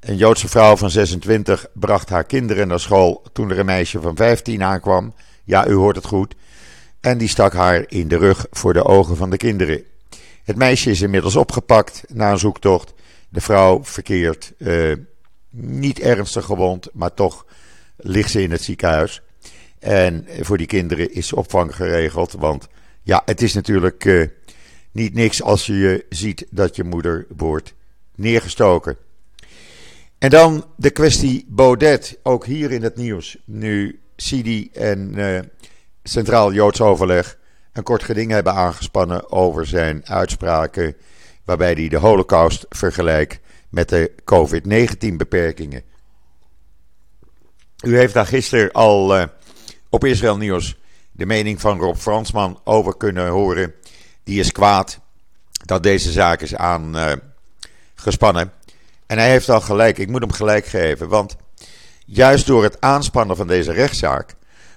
Een 0.00 0.16
Joodse 0.16 0.48
vrouw 0.48 0.76
van 0.76 0.90
26 0.90 1.66
bracht 1.72 2.08
haar 2.08 2.24
kinderen 2.24 2.68
naar 2.68 2.80
school 2.80 3.22
toen 3.32 3.50
er 3.50 3.58
een 3.58 3.66
meisje 3.66 4.00
van 4.00 4.16
15 4.16 4.62
aankwam. 4.62 5.14
Ja, 5.44 5.66
u 5.66 5.74
hoort 5.74 5.96
het 5.96 6.06
goed. 6.06 6.34
En 7.04 7.18
die 7.18 7.28
stak 7.28 7.52
haar 7.52 7.84
in 7.88 8.08
de 8.08 8.16
rug 8.16 8.46
voor 8.50 8.72
de 8.72 8.84
ogen 8.84 9.16
van 9.16 9.30
de 9.30 9.36
kinderen. 9.36 9.82
Het 10.44 10.56
meisje 10.56 10.90
is 10.90 11.00
inmiddels 11.00 11.36
opgepakt 11.36 12.04
na 12.08 12.30
een 12.30 12.38
zoektocht. 12.38 12.94
De 13.28 13.40
vrouw 13.40 13.84
verkeert 13.84 14.52
uh, 14.58 14.96
niet 15.50 15.98
ernstig 16.00 16.44
gewond, 16.44 16.88
maar 16.92 17.14
toch 17.14 17.46
ligt 17.96 18.30
ze 18.30 18.42
in 18.42 18.50
het 18.50 18.62
ziekenhuis. 18.62 19.22
En 19.78 20.26
voor 20.40 20.58
die 20.58 20.66
kinderen 20.66 21.12
is 21.12 21.32
opvang 21.32 21.76
geregeld. 21.76 22.32
Want 22.32 22.68
ja, 23.02 23.22
het 23.24 23.42
is 23.42 23.54
natuurlijk 23.54 24.04
uh, 24.04 24.26
niet 24.92 25.14
niks 25.14 25.42
als 25.42 25.66
je 25.66 26.06
ziet 26.08 26.46
dat 26.50 26.76
je 26.76 26.84
moeder 26.84 27.26
wordt 27.36 27.74
neergestoken. 28.14 28.96
En 30.18 30.30
dan 30.30 30.64
de 30.76 30.90
kwestie 30.90 31.46
Baudet, 31.48 32.18
ook 32.22 32.46
hier 32.46 32.72
in 32.72 32.82
het 32.82 32.96
nieuws. 32.96 33.36
Nu 33.44 34.00
Sidi 34.16 34.70
en 34.72 35.12
uh, 35.14 35.40
Centraal 36.06 36.52
Joods 36.52 36.80
Overleg 36.80 37.38
een 37.72 37.82
kort 37.82 38.02
geding 38.02 38.30
hebben 38.30 38.54
aangespannen 38.54 39.32
over 39.32 39.66
zijn 39.66 40.02
uitspraken. 40.06 40.96
waarbij 41.44 41.72
hij 41.72 41.88
de 41.88 41.96
Holocaust 41.96 42.66
vergelijkt 42.68 43.40
met 43.68 43.88
de 43.88 44.12
COVID-19-beperkingen. 44.24 45.82
U 47.84 47.96
heeft 47.96 48.14
daar 48.14 48.26
gisteren 48.26 48.72
al 48.72 49.16
uh, 49.16 49.24
op 49.88 50.04
Israël 50.04 50.36
Nieuws 50.36 50.76
de 51.12 51.26
mening 51.26 51.60
van 51.60 51.78
Rob 51.78 51.96
Fransman 51.96 52.60
over 52.64 52.96
kunnen 52.96 53.28
horen. 53.28 53.74
Die 54.24 54.40
is 54.40 54.52
kwaad 54.52 55.00
dat 55.64 55.82
deze 55.82 56.12
zaak 56.12 56.40
is 56.40 56.54
aangespannen. 56.54 58.46
Uh, 58.46 58.72
en 59.06 59.18
hij 59.18 59.30
heeft 59.30 59.48
al 59.48 59.60
gelijk, 59.60 59.98
ik 59.98 60.08
moet 60.08 60.20
hem 60.20 60.32
gelijk 60.32 60.66
geven. 60.66 61.08
Want 61.08 61.36
juist 62.06 62.46
door 62.46 62.62
het 62.62 62.80
aanspannen 62.80 63.36
van 63.36 63.46
deze 63.46 63.72
rechtszaak 63.72 64.34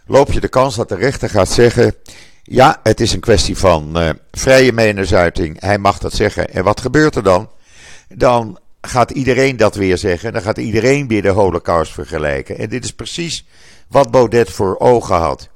loop 0.07 0.31
je 0.31 0.39
de 0.39 0.47
kans 0.47 0.75
dat 0.75 0.89
de 0.89 0.95
rechter 0.95 1.29
gaat 1.29 1.49
zeggen: 1.49 1.95
ja, 2.43 2.79
het 2.83 2.99
is 2.99 3.13
een 3.13 3.19
kwestie 3.19 3.57
van 3.57 4.01
uh, 4.01 4.09
vrije 4.31 4.73
meningsuiting. 4.73 5.61
Hij 5.61 5.77
mag 5.77 5.97
dat 5.97 6.13
zeggen. 6.13 6.53
En 6.53 6.63
wat 6.63 6.81
gebeurt 6.81 7.15
er 7.15 7.23
dan? 7.23 7.49
Dan 8.07 8.59
gaat 8.81 9.11
iedereen 9.11 9.57
dat 9.57 9.75
weer 9.75 9.97
zeggen. 9.97 10.33
Dan 10.33 10.41
gaat 10.41 10.57
iedereen 10.57 11.07
weer 11.07 11.21
de 11.21 11.29
Holocaust 11.29 11.93
vergelijken. 11.93 12.57
En 12.57 12.69
dit 12.69 12.83
is 12.83 12.91
precies 12.91 13.45
wat 13.87 14.11
Baudet 14.11 14.49
voor 14.49 14.79
ogen 14.79 15.15
had. 15.15 15.49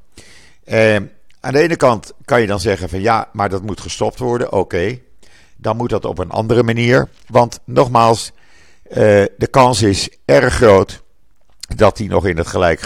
Uh, 0.65 0.96
aan 1.39 1.53
de 1.53 1.60
ene 1.60 1.75
kant 1.75 2.13
kan 2.25 2.41
je 2.41 2.48
dan 2.48 2.60
zeggen 2.60 2.89
van 2.89 3.01
ja, 3.01 3.29
maar 3.34 3.50
dat 3.50 3.63
moet 3.63 3.81
gestopt 3.81 4.20
worden. 4.20 4.51
Oké, 4.51 5.00
dan 5.55 5.77
moet 5.77 5.89
dat 5.89 6.05
op 6.05 6.20
een 6.20 6.31
andere 6.31 6.63
manier. 6.63 7.10
Want 7.27 7.60
nogmaals, 7.65 8.31
uh, 8.89 8.96
de 9.38 9.48
kans 9.50 9.81
is 9.81 10.10
erg 10.25 10.53
groot 10.53 11.03
dat 11.75 11.98
hij 11.98 12.08
nog 12.08 12.25
in 12.25 12.38
het 12.38 12.48
gelijk 12.48 12.79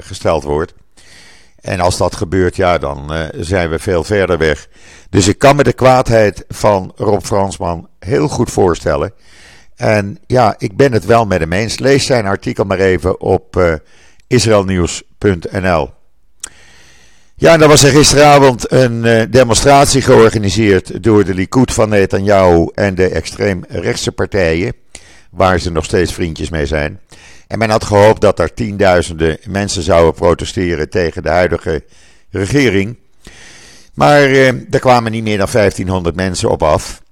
gesteld 0.00 0.42
wordt. 0.42 0.74
En 1.66 1.80
als 1.80 1.96
dat 1.96 2.16
gebeurt, 2.16 2.56
ja, 2.56 2.78
dan 2.78 3.12
uh, 3.12 3.24
zijn 3.32 3.70
we 3.70 3.78
veel 3.78 4.04
verder 4.04 4.38
weg. 4.38 4.68
Dus 5.10 5.28
ik 5.28 5.38
kan 5.38 5.56
me 5.56 5.62
de 5.62 5.72
kwaadheid 5.72 6.44
van 6.48 6.92
Rob 6.96 7.22
Fransman 7.22 7.88
heel 7.98 8.28
goed 8.28 8.50
voorstellen. 8.50 9.12
En 9.76 10.18
ja, 10.26 10.54
ik 10.58 10.76
ben 10.76 10.92
het 10.92 11.04
wel 11.04 11.26
met 11.26 11.40
hem 11.40 11.52
eens. 11.52 11.78
Lees 11.78 12.06
zijn 12.06 12.26
artikel 12.26 12.64
maar 12.64 12.78
even 12.78 13.20
op 13.20 13.56
uh, 13.56 13.74
israelnieuws.nl. 14.26 15.90
Ja, 17.34 17.52
en 17.52 17.58
dan 17.58 17.68
was 17.68 17.82
er 17.82 17.90
gisteravond 17.90 18.72
een 18.72 19.04
uh, 19.04 19.22
demonstratie 19.30 20.02
georganiseerd 20.02 21.02
door 21.02 21.24
de 21.24 21.34
Likud 21.34 21.72
van 21.72 21.88
Netanyahu 21.88 22.68
en 22.74 22.94
de 22.94 23.08
extreemrechtse 23.08 24.12
partijen 24.12 24.74
waar 25.30 25.58
ze 25.58 25.70
nog 25.70 25.84
steeds 25.84 26.12
vriendjes 26.12 26.50
mee 26.50 26.66
zijn. 26.66 27.00
En 27.46 27.58
men 27.58 27.70
had 27.70 27.84
gehoopt 27.84 28.20
dat 28.20 28.38
er 28.38 28.54
tienduizenden 28.54 29.38
mensen 29.48 29.82
zouden 29.82 30.14
protesteren 30.14 30.90
tegen 30.90 31.22
de 31.22 31.28
huidige 31.28 31.84
regering. 32.30 32.98
Maar 33.94 34.22
eh, 34.22 34.48
er 34.48 34.80
kwamen 34.80 35.12
niet 35.12 35.22
meer 35.22 35.38
dan 35.38 35.48
1500 35.52 36.16
mensen 36.16 36.50
op 36.50 36.62
af. 36.62 37.02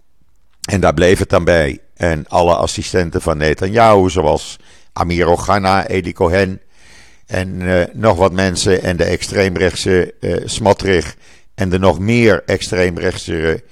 En 0.71 0.81
daar 0.81 0.95
bleef 0.95 1.19
het 1.19 1.29
dan 1.29 1.45
bij. 1.45 1.79
En 1.95 2.29
alle 2.29 2.55
assistenten 2.55 3.23
van 3.23 3.37
Netanyahu, 3.37 4.11
zoals 4.11 4.59
Amir 4.93 5.27
Ogana, 5.27 5.87
Eli 5.87 6.13
Cohen 6.13 6.61
en 7.27 7.61
uh, 7.61 7.85
nog 7.93 8.17
wat 8.17 8.33
mensen. 8.33 8.83
En 8.83 8.97
de 8.97 9.05
extreemrechtse 9.05 10.15
Smotrich 10.45 11.17
en 11.55 11.69
de 11.69 11.79
nog 11.79 11.99
meer 11.99 12.43
extreemrechtse 12.47 13.63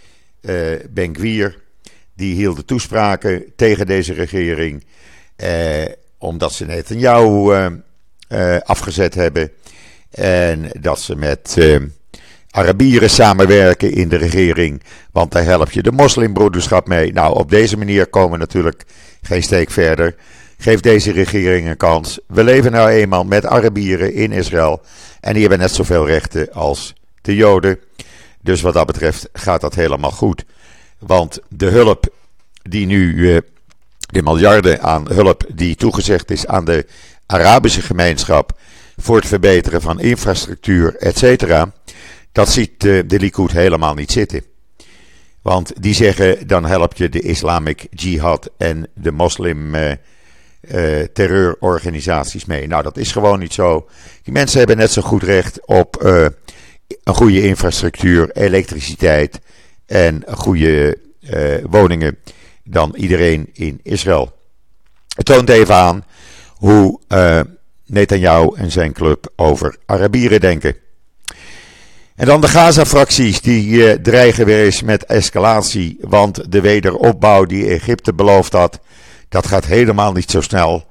uh, 0.40 0.54
Ben 0.90 1.16
Gvir 1.16 1.58
die 2.16 2.34
hielden 2.34 2.64
toespraken 2.64 3.52
tegen 3.56 3.86
deze 3.86 4.12
regering. 4.12 4.84
Eh, 6.22 6.28
omdat 6.28 6.52
ze 6.52 6.64
net 6.64 6.90
eh, 6.90 7.66
eh, 8.28 8.60
afgezet 8.62 9.14
hebben. 9.14 9.50
En 10.10 10.70
dat 10.80 11.00
ze 11.00 11.16
met 11.16 11.54
eh, 11.58 11.76
Arabieren 12.50 13.10
samenwerken 13.10 13.92
in 13.92 14.08
de 14.08 14.16
regering. 14.16 14.82
Want 15.12 15.32
daar 15.32 15.44
help 15.44 15.70
je 15.70 15.82
de 15.82 15.92
moslimbroederschap 15.92 16.86
mee. 16.86 17.12
Nou, 17.12 17.34
op 17.38 17.50
deze 17.50 17.76
manier 17.76 18.06
komen 18.06 18.30
we 18.30 18.36
natuurlijk 18.36 18.84
geen 19.22 19.42
steek 19.42 19.70
verder. 19.70 20.14
Geef 20.58 20.80
deze 20.80 21.12
regering 21.12 21.68
een 21.68 21.76
kans. 21.76 22.18
We 22.26 22.44
leven 22.44 22.72
nou 22.72 22.88
eenmaal 22.88 23.24
met 23.24 23.46
Arabieren 23.46 24.14
in 24.14 24.32
Israël. 24.32 24.82
En 25.20 25.32
die 25.32 25.40
hebben 25.40 25.58
net 25.58 25.74
zoveel 25.74 26.06
rechten 26.06 26.52
als 26.52 26.94
de 27.20 27.34
Joden. 27.34 27.78
Dus 28.40 28.60
wat 28.60 28.74
dat 28.74 28.86
betreft 28.86 29.28
gaat 29.32 29.60
dat 29.60 29.74
helemaal 29.74 30.10
goed. 30.10 30.44
Want 30.98 31.40
de 31.48 31.66
hulp 31.66 32.14
die 32.62 32.86
nu 32.86 33.42
de 34.12 34.22
miljarden 34.22 34.82
aan 34.82 35.12
hulp 35.12 35.44
die 35.54 35.74
toegezegd 35.74 36.30
is 36.30 36.46
aan 36.46 36.64
de 36.64 36.86
Arabische 37.26 37.82
gemeenschap 37.82 38.58
voor 38.96 39.16
het 39.16 39.26
verbeteren 39.26 39.80
van 39.80 40.00
infrastructuur, 40.00 40.96
et 40.96 41.18
cetera, 41.18 41.72
dat 42.32 42.48
ziet 42.48 42.80
de 42.80 43.04
Likud 43.06 43.50
helemaal 43.50 43.94
niet 43.94 44.12
zitten. 44.12 44.44
Want 45.42 45.82
die 45.82 45.94
zeggen 45.94 46.46
dan 46.46 46.64
help 46.64 46.94
je 46.94 47.08
de 47.08 47.20
Islamic 47.20 47.86
Jihad 47.90 48.50
en 48.58 48.86
de 48.94 49.12
moslim 49.12 49.74
uh, 49.74 49.92
terreurorganisaties 51.12 52.44
mee. 52.44 52.66
Nou, 52.66 52.82
dat 52.82 52.96
is 52.96 53.12
gewoon 53.12 53.38
niet 53.38 53.52
zo. 53.52 53.88
Die 54.22 54.32
mensen 54.32 54.58
hebben 54.58 54.76
net 54.76 54.90
zo 54.92 55.02
goed 55.02 55.22
recht 55.22 55.66
op 55.66 56.04
een 56.04 57.14
goede 57.14 57.42
infrastructuur, 57.42 58.30
elektriciteit 58.30 59.40
en 59.86 60.22
goede 60.28 60.98
woningen 61.70 62.16
dan 62.64 62.94
iedereen 62.96 63.50
in 63.52 63.80
Israël. 63.82 64.32
Het 65.16 65.26
toont 65.26 65.48
even 65.48 65.74
aan 65.74 66.04
hoe 66.56 67.00
Netanyahu 67.86 68.54
en 68.56 68.70
zijn 68.70 68.92
club 68.92 69.32
over 69.36 69.76
Arabieren 69.86 70.40
denken. 70.40 70.76
En 72.14 72.26
dan 72.26 72.40
de 72.40 72.48
Gaza-fracties, 72.48 73.40
die 73.40 73.68
uh, 73.68 73.92
dreigen 73.92 74.46
weer 74.46 74.64
eens 74.64 74.82
met 74.82 75.04
escalatie. 75.04 75.98
Want 76.00 76.52
de 76.52 76.60
wederopbouw 76.60 77.44
die 77.44 77.68
Egypte 77.68 78.14
beloofd 78.14 78.52
had, 78.52 78.80
dat 79.28 79.46
gaat 79.46 79.66
helemaal 79.66 80.12
niet 80.12 80.30
zo 80.30 80.40
snel. 80.40 80.86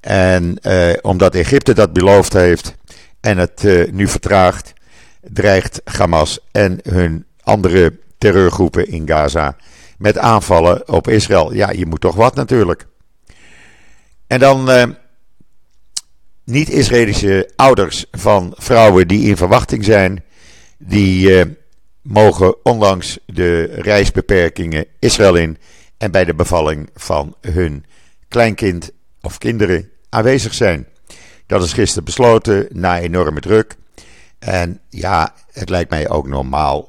En 0.00 0.58
uh, 0.62 0.90
omdat 1.00 1.34
Egypte 1.34 1.74
dat 1.74 1.92
beloofd 1.92 2.32
heeft 2.32 2.74
en 3.20 3.38
het 3.38 3.62
uh, 3.64 3.92
nu 3.92 4.08
vertraagt, 4.08 4.72
dreigt 5.20 5.80
Hamas 5.84 6.38
en 6.52 6.80
hun 6.82 7.24
andere 7.42 7.98
terreurgroepen 8.18 8.88
in 8.88 9.08
Gaza 9.08 9.56
met 10.00 10.18
aanvallen 10.18 10.88
op 10.88 11.08
Israël. 11.08 11.54
Ja, 11.54 11.70
je 11.70 11.86
moet 11.86 12.00
toch 12.00 12.14
wat 12.14 12.34
natuurlijk. 12.34 12.86
En 14.26 14.38
dan 14.38 14.68
niet-Israëlische 16.44 17.50
ouders 17.56 18.06
van 18.10 18.54
vrouwen 18.56 19.08
die 19.08 19.28
in 19.28 19.36
verwachting 19.36 19.84
zijn 19.84 20.24
die 20.78 21.30
uh, 21.30 21.52
mogen 22.02 22.64
ondanks 22.64 23.18
de 23.26 23.62
reisbeperkingen 23.64 24.86
Israël 24.98 25.34
in 25.34 25.58
en 25.98 26.10
bij 26.10 26.24
de 26.24 26.34
bevalling 26.34 26.90
van 26.94 27.36
hun 27.40 27.84
kleinkind 28.28 28.90
of 29.20 29.38
kinderen 29.38 29.90
aanwezig 30.08 30.54
zijn. 30.54 30.86
Dat 31.46 31.62
is 31.62 31.72
gisteren 31.72 32.04
besloten 32.04 32.68
na 32.72 33.00
enorme 33.00 33.40
druk. 33.40 33.76
En 34.38 34.80
ja, 34.88 35.34
het 35.52 35.68
lijkt 35.68 35.90
mij 35.90 36.08
ook 36.08 36.28
normaal. 36.28 36.88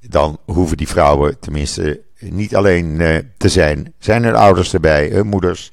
Dan 0.00 0.38
hoeven 0.44 0.76
die 0.76 0.88
vrouwen 0.88 1.38
tenminste 1.38 2.00
niet 2.30 2.56
alleen 2.56 3.00
uh, 3.00 3.16
te 3.36 3.48
zijn. 3.48 3.94
Zijn 3.98 4.24
hun 4.24 4.34
ouders 4.34 4.74
erbij, 4.74 5.08
hun 5.08 5.26
moeders, 5.26 5.72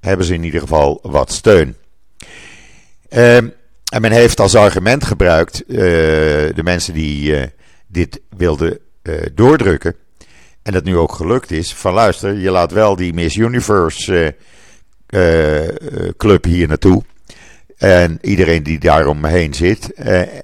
hebben 0.00 0.26
ze 0.26 0.34
in 0.34 0.44
ieder 0.44 0.60
geval 0.60 0.98
wat 1.02 1.32
steun. 1.32 1.76
Uh, 3.10 3.36
en 3.36 4.00
men 4.00 4.12
heeft 4.12 4.40
als 4.40 4.54
argument 4.54 5.04
gebruikt, 5.04 5.62
uh, 5.66 5.78
de 5.78 6.62
mensen 6.62 6.94
die 6.94 7.30
uh, 7.30 7.42
dit 7.86 8.20
wilden 8.36 8.78
doordrukken, 9.34 9.94
en 10.62 10.72
dat 10.72 10.84
nu 10.84 10.96
ook 10.96 11.12
gelukt 11.12 11.50
is, 11.50 11.74
van 11.74 11.92
luister, 11.92 12.38
je 12.38 12.50
laat 12.50 12.72
wel 12.72 12.96
die 12.96 13.12
Miss 13.12 13.36
Universe 13.36 14.36
club 16.16 16.44
hier 16.44 16.68
naartoe. 16.68 17.02
En 17.76 18.18
iedereen 18.20 18.62
die 18.62 18.78
daaromheen 18.78 19.54
zit, 19.54 19.92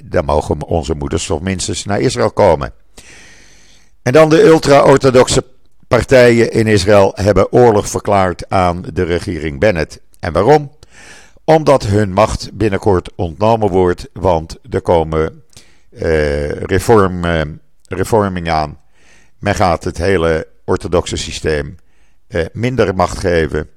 dan 0.04 0.24
mogen 0.24 0.62
onze 0.62 0.94
moeders 0.94 1.26
toch 1.26 1.40
minstens 1.40 1.84
naar 1.84 2.00
Israël 2.00 2.30
komen. 2.30 2.72
En 4.04 4.12
dan 4.12 4.28
de 4.28 4.42
ultra-orthodoxe 4.42 5.44
partijen 5.88 6.52
in 6.52 6.66
Israël 6.66 7.12
hebben 7.14 7.52
oorlog 7.52 7.88
verklaard 7.88 8.48
aan 8.48 8.84
de 8.92 9.02
regering 9.02 9.60
Bennett. 9.60 10.00
En 10.20 10.32
waarom? 10.32 10.72
Omdat 11.44 11.86
hun 11.86 12.12
macht 12.12 12.50
binnenkort 12.52 13.10
ontnomen 13.14 13.68
wordt, 13.68 14.08
want 14.12 14.58
er 14.70 14.80
komen 14.80 15.42
uh, 15.90 16.50
reform, 16.50 17.24
hervormingen 17.86 18.52
aan. 18.52 18.80
Men 19.38 19.54
gaat 19.54 19.84
het 19.84 19.98
hele 19.98 20.46
orthodoxe 20.64 21.16
systeem 21.16 21.76
uh, 22.28 22.44
minder 22.52 22.94
macht 22.94 23.18
geven. 23.18 23.68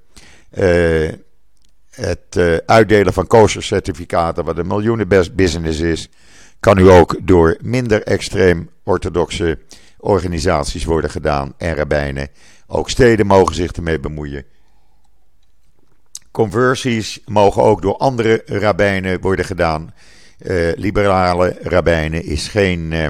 het 1.92 2.40
uitdelen 2.66 3.14
van 3.14 3.28
kosher-certificaten, 3.28 4.44
wat 4.44 4.58
een 4.58 4.68
miljoenen 4.68 5.08
business 5.36 5.80
is, 5.80 6.10
kan 6.60 6.76
nu 6.76 6.90
ook 6.90 7.16
door 7.22 7.58
minder 7.62 8.04
extreem 8.04 8.70
orthodoxe 8.84 9.58
organisaties 9.98 10.86
worden 10.86 11.10
gedaan 11.10 11.54
en 11.58 11.76
rabbijnen. 11.76 12.30
Ook 12.68 12.90
steden 12.90 13.26
mogen 13.26 13.56
zich 13.56 13.72
ermee 13.72 14.00
bemoeien. 14.00 14.46
Conversies 16.32 17.20
mogen 17.26 17.64
ook 17.64 17.82
door 17.82 17.98
andere 17.98 18.42
rabbijnen 18.46 19.22
worden 19.22 19.46
gedaan. 19.46 19.94
Uh, 20.40 20.72
liberale 20.76 21.58
rabbijnen 21.62 22.24
is 22.24 22.48
geen 22.48 22.92
uh, 22.92 23.08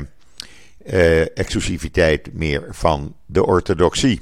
uh, 0.86 1.38
exclusiviteit 1.38 2.34
meer 2.34 2.68
van 2.70 3.16
de 3.26 3.46
orthodoxie. 3.46 4.22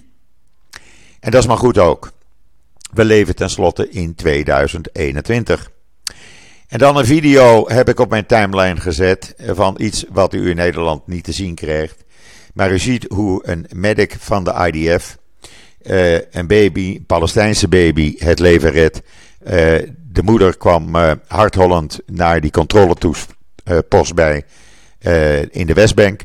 En 1.19 1.31
dat 1.31 1.41
is 1.41 1.47
maar 1.47 1.57
goed 1.57 1.77
ook. 1.77 2.11
We 2.93 3.05
leven 3.05 3.35
tenslotte 3.35 3.89
in 3.89 4.15
2021. 4.15 5.71
En 6.67 6.79
dan 6.79 6.97
een 6.97 7.05
video 7.05 7.69
heb 7.69 7.89
ik 7.89 7.99
op 7.99 8.09
mijn 8.09 8.25
timeline 8.25 8.79
gezet 8.79 9.33
van 9.37 9.75
iets 9.77 10.05
wat 10.09 10.33
u 10.33 10.49
in 10.49 10.55
Nederland 10.55 11.07
niet 11.07 11.23
te 11.23 11.31
zien 11.31 11.55
krijgt. 11.55 12.04
Maar 12.55 12.71
u 12.71 12.79
ziet 12.79 13.05
hoe 13.09 13.47
een 13.47 13.67
medic 13.73 14.15
van 14.19 14.43
de 14.43 14.71
IDF 14.71 15.17
uh, 15.85 16.13
een 16.13 16.47
baby, 16.47 16.95
een 16.95 17.05
Palestijnse 17.05 17.67
baby, 17.67 18.15
het 18.17 18.39
leven 18.39 18.71
redt. 18.71 19.01
Uh, 19.43 19.51
de 20.11 20.23
moeder 20.23 20.57
kwam 20.57 20.95
uh, 20.95 21.11
hardhollend 21.27 21.99
naar 22.05 22.41
die 22.41 22.51
controlepost 22.51 24.13
bij 24.15 24.43
in 25.51 25.67
de 25.67 25.73
Westbank. 25.73 26.21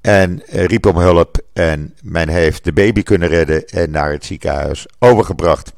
En 0.00 0.42
riep 0.46 0.86
om 0.86 0.96
hulp. 0.96 1.40
En 1.52 1.94
men 2.02 2.28
heeft 2.28 2.64
de 2.64 2.72
baby 2.72 3.02
kunnen 3.02 3.28
redden 3.28 3.66
en 3.66 3.90
naar 3.90 4.10
het 4.12 4.24
ziekenhuis 4.24 4.86
overgebracht. 4.98 5.72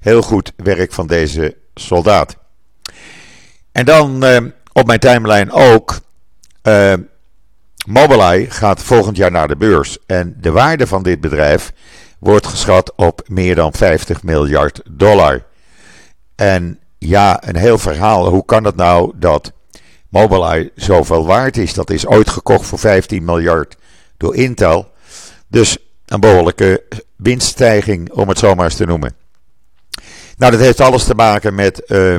Heel 0.00 0.22
goed 0.22 0.52
werk 0.56 0.92
van 0.92 1.06
deze 1.06 1.56
soldaat. 1.74 2.36
En 3.72 3.84
dan 3.84 4.24
op 4.72 4.86
mijn 4.86 4.98
timeline 4.98 5.52
ook. 5.52 6.00
Mobileye 7.88 8.50
gaat 8.50 8.82
volgend 8.82 9.16
jaar 9.16 9.30
naar 9.30 9.48
de 9.48 9.56
beurs. 9.56 9.98
En 10.06 10.36
de 10.40 10.50
waarde 10.50 10.86
van 10.86 11.02
dit 11.02 11.20
bedrijf 11.20 11.72
wordt 12.18 12.46
geschat 12.46 12.92
op 12.96 13.22
meer 13.26 13.54
dan 13.54 13.72
50 13.72 14.22
miljard 14.22 14.80
dollar. 14.90 15.44
En 16.34 16.78
ja, 16.98 17.48
een 17.48 17.56
heel 17.56 17.78
verhaal. 17.78 18.28
Hoe 18.28 18.44
kan 18.44 18.64
het 18.64 18.76
nou 18.76 19.12
dat 19.16 19.52
Mobileye 20.08 20.72
zoveel 20.74 21.26
waard 21.26 21.56
is? 21.56 21.74
Dat 21.74 21.90
is 21.90 22.06
ooit 22.06 22.30
gekocht 22.30 22.66
voor 22.66 22.78
15 22.78 23.24
miljard 23.24 23.76
door 24.16 24.34
Intel. 24.34 24.90
Dus 25.46 25.78
een 26.06 26.20
behoorlijke 26.20 26.84
winststijging, 27.16 28.12
om 28.12 28.28
het 28.28 28.38
zo 28.38 28.54
maar 28.54 28.64
eens 28.64 28.74
te 28.74 28.86
noemen. 28.86 29.14
Nou, 30.36 30.52
dat 30.52 30.60
heeft 30.60 30.80
alles 30.80 31.04
te 31.04 31.14
maken 31.14 31.54
met 31.54 31.82
uh, 31.86 32.16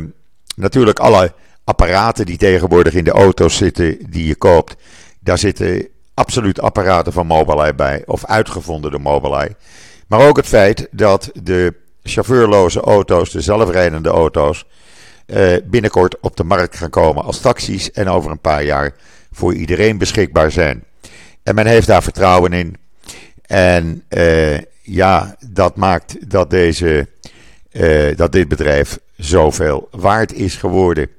natuurlijk 0.56 1.00
alle 1.00 1.34
apparaten 1.64 2.26
die 2.26 2.38
tegenwoordig 2.38 2.94
in 2.94 3.04
de 3.04 3.12
auto's 3.12 3.56
zitten 3.56 3.98
die 4.10 4.28
je 4.28 4.36
koopt. 4.36 4.76
Daar 5.20 5.38
zitten 5.38 5.88
absoluut 6.14 6.62
apparaten 6.62 7.14
van 7.14 7.28
Mobileye 7.28 7.76
bij, 7.76 8.04
of 8.06 8.26
uitgevonden 8.26 8.92
door 8.92 9.02
Mobileye. 9.02 9.56
Maar 10.08 10.28
ook 10.28 10.38
het 10.38 10.48
feit 10.48 10.88
dat 10.92 11.30
de 11.34 11.74
chauffeurloze 12.04 12.80
auto's, 12.80 13.32
de 13.32 13.42
zelfrijdende 13.42 14.10
auto's, 14.10 14.66
eh, 15.26 15.56
binnenkort 15.66 16.20
op 16.20 16.38
de 16.38 16.44
markt 16.44 16.76
gaan 16.76 16.90
komen 16.90 17.24
als 17.24 17.40
taxis 17.40 17.92
en 17.92 18.08
over 18.08 18.32
een 18.32 18.40
paar 18.40 18.64
jaar 18.64 18.96
voor 19.32 19.54
iedereen 19.54 19.98
beschikbaar 19.98 20.52
zijn. 20.52 20.84
En 21.44 21.56
men 21.56 21.68
heeft 21.68 21.88
daar 21.88 22.04
vertrouwen 22.04 22.54
in. 22.54 22.78
En 23.42 24.04
uh, 24.10 24.58
ja, 24.82 25.36
dat 25.48 25.76
maakt 25.76 26.30
dat, 26.32 26.50
deze, 26.50 27.08
uh, 27.72 28.16
dat 28.16 28.32
dit 28.32 28.48
bedrijf 28.48 29.00
zoveel 29.16 29.88
waard 29.92 30.34
is 30.34 30.56
geworden. 30.56 31.10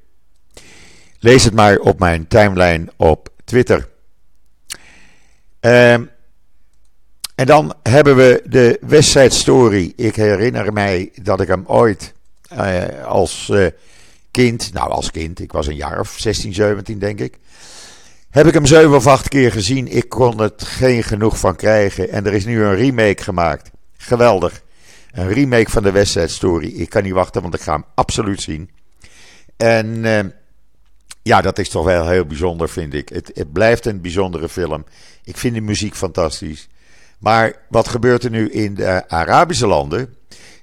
Lees 1.19 1.45
het 1.45 1.55
maar 1.55 1.79
op 1.79 1.99
mijn 1.99 2.29
timeline 2.29 2.89
op 2.97 3.29
Twitter. 3.45 3.89
Uh, 5.61 5.93
en 5.93 7.47
dan 7.47 7.75
hebben 7.83 8.17
we 8.17 8.43
de 8.45 8.79
Westside 8.81 9.31
Story. 9.31 9.93
Ik 9.97 10.17
herinner 10.17 10.73
mij 10.73 11.11
dat 11.23 11.41
ik 11.41 11.49
hem 11.49 11.65
ooit 11.67 12.15
uh, 12.53 13.05
als 13.05 13.49
uh, 13.53 13.67
kind, 14.31 14.73
nou 14.73 14.91
als 14.91 15.11
kind, 15.11 15.41
ik 15.41 15.53
was 15.53 15.67
een 15.67 15.77
jaar 15.77 16.01
of 16.01 16.15
16, 16.19 16.55
17 16.55 16.99
denk 16.99 17.21
ik. 17.21 17.39
Heb 18.31 18.47
ik 18.47 18.55
hem 18.55 18.67
7 18.67 18.95
of 18.95 19.07
8 19.07 19.29
keer 19.29 19.53
gezien. 19.53 19.89
Ik 19.89 20.09
kon 20.09 20.41
het 20.41 20.63
geen 20.65 21.03
genoeg 21.03 21.39
van 21.39 21.57
krijgen. 21.57 22.11
En 22.11 22.27
er 22.27 22.33
is 22.33 22.45
nu 22.45 22.63
een 22.63 22.77
remake 22.77 23.23
gemaakt. 23.23 23.71
Geweldig. 23.97 24.63
Een 25.13 25.33
remake 25.33 25.71
van 25.71 25.83
de 25.83 25.91
Westside 25.91 26.29
Story. 26.29 26.67
Ik 26.67 26.91
kan 26.91 27.03
niet 27.03 27.13
wachten, 27.13 27.43
want 27.43 27.55
ik 27.55 27.61
ga 27.61 27.73
hem 27.73 27.85
absoluut 27.95 28.43
zien. 28.43 28.71
En 29.57 29.87
uh, 29.87 30.21
ja, 31.23 31.41
dat 31.41 31.59
is 31.59 31.69
toch 31.69 31.85
wel 31.85 32.09
heel 32.09 32.27
bijzonder, 32.27 32.69
vind 32.69 32.95
ik. 32.95 33.09
Het, 33.09 33.31
het 33.35 33.53
blijft 33.53 33.87
een 33.87 34.01
bijzondere 34.01 34.49
film. 34.49 34.85
Ik 35.25 35.37
vind 35.37 35.55
de 35.55 35.61
muziek 35.61 35.95
fantastisch. 35.95 36.69
Maar 37.19 37.55
wat 37.69 37.89
gebeurt 37.89 38.25
er 38.25 38.31
nu 38.31 38.51
in 38.51 38.75
de 38.75 39.09
Arabische 39.09 39.67
landen? 39.67 40.15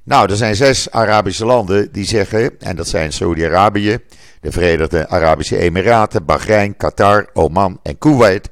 Nou, 0.04 0.30
er 0.30 0.38
zijn 0.38 0.56
zes 0.56 0.92
Arabische 0.92 1.46
landen 1.46 1.92
die 1.92 2.06
zeggen, 2.06 2.60
en 2.60 2.76
dat 2.76 2.88
zijn 2.88 3.14
Saudi-Arabië, 3.14 3.98
de 4.42 4.52
Verenigde 4.52 5.08
Arabische 5.10 5.58
Emiraten, 5.58 6.26
Bahrein, 6.26 6.78
Qatar, 6.78 7.30
Oman 7.34 7.80
en 7.84 7.98
Kuwait. 7.98 8.50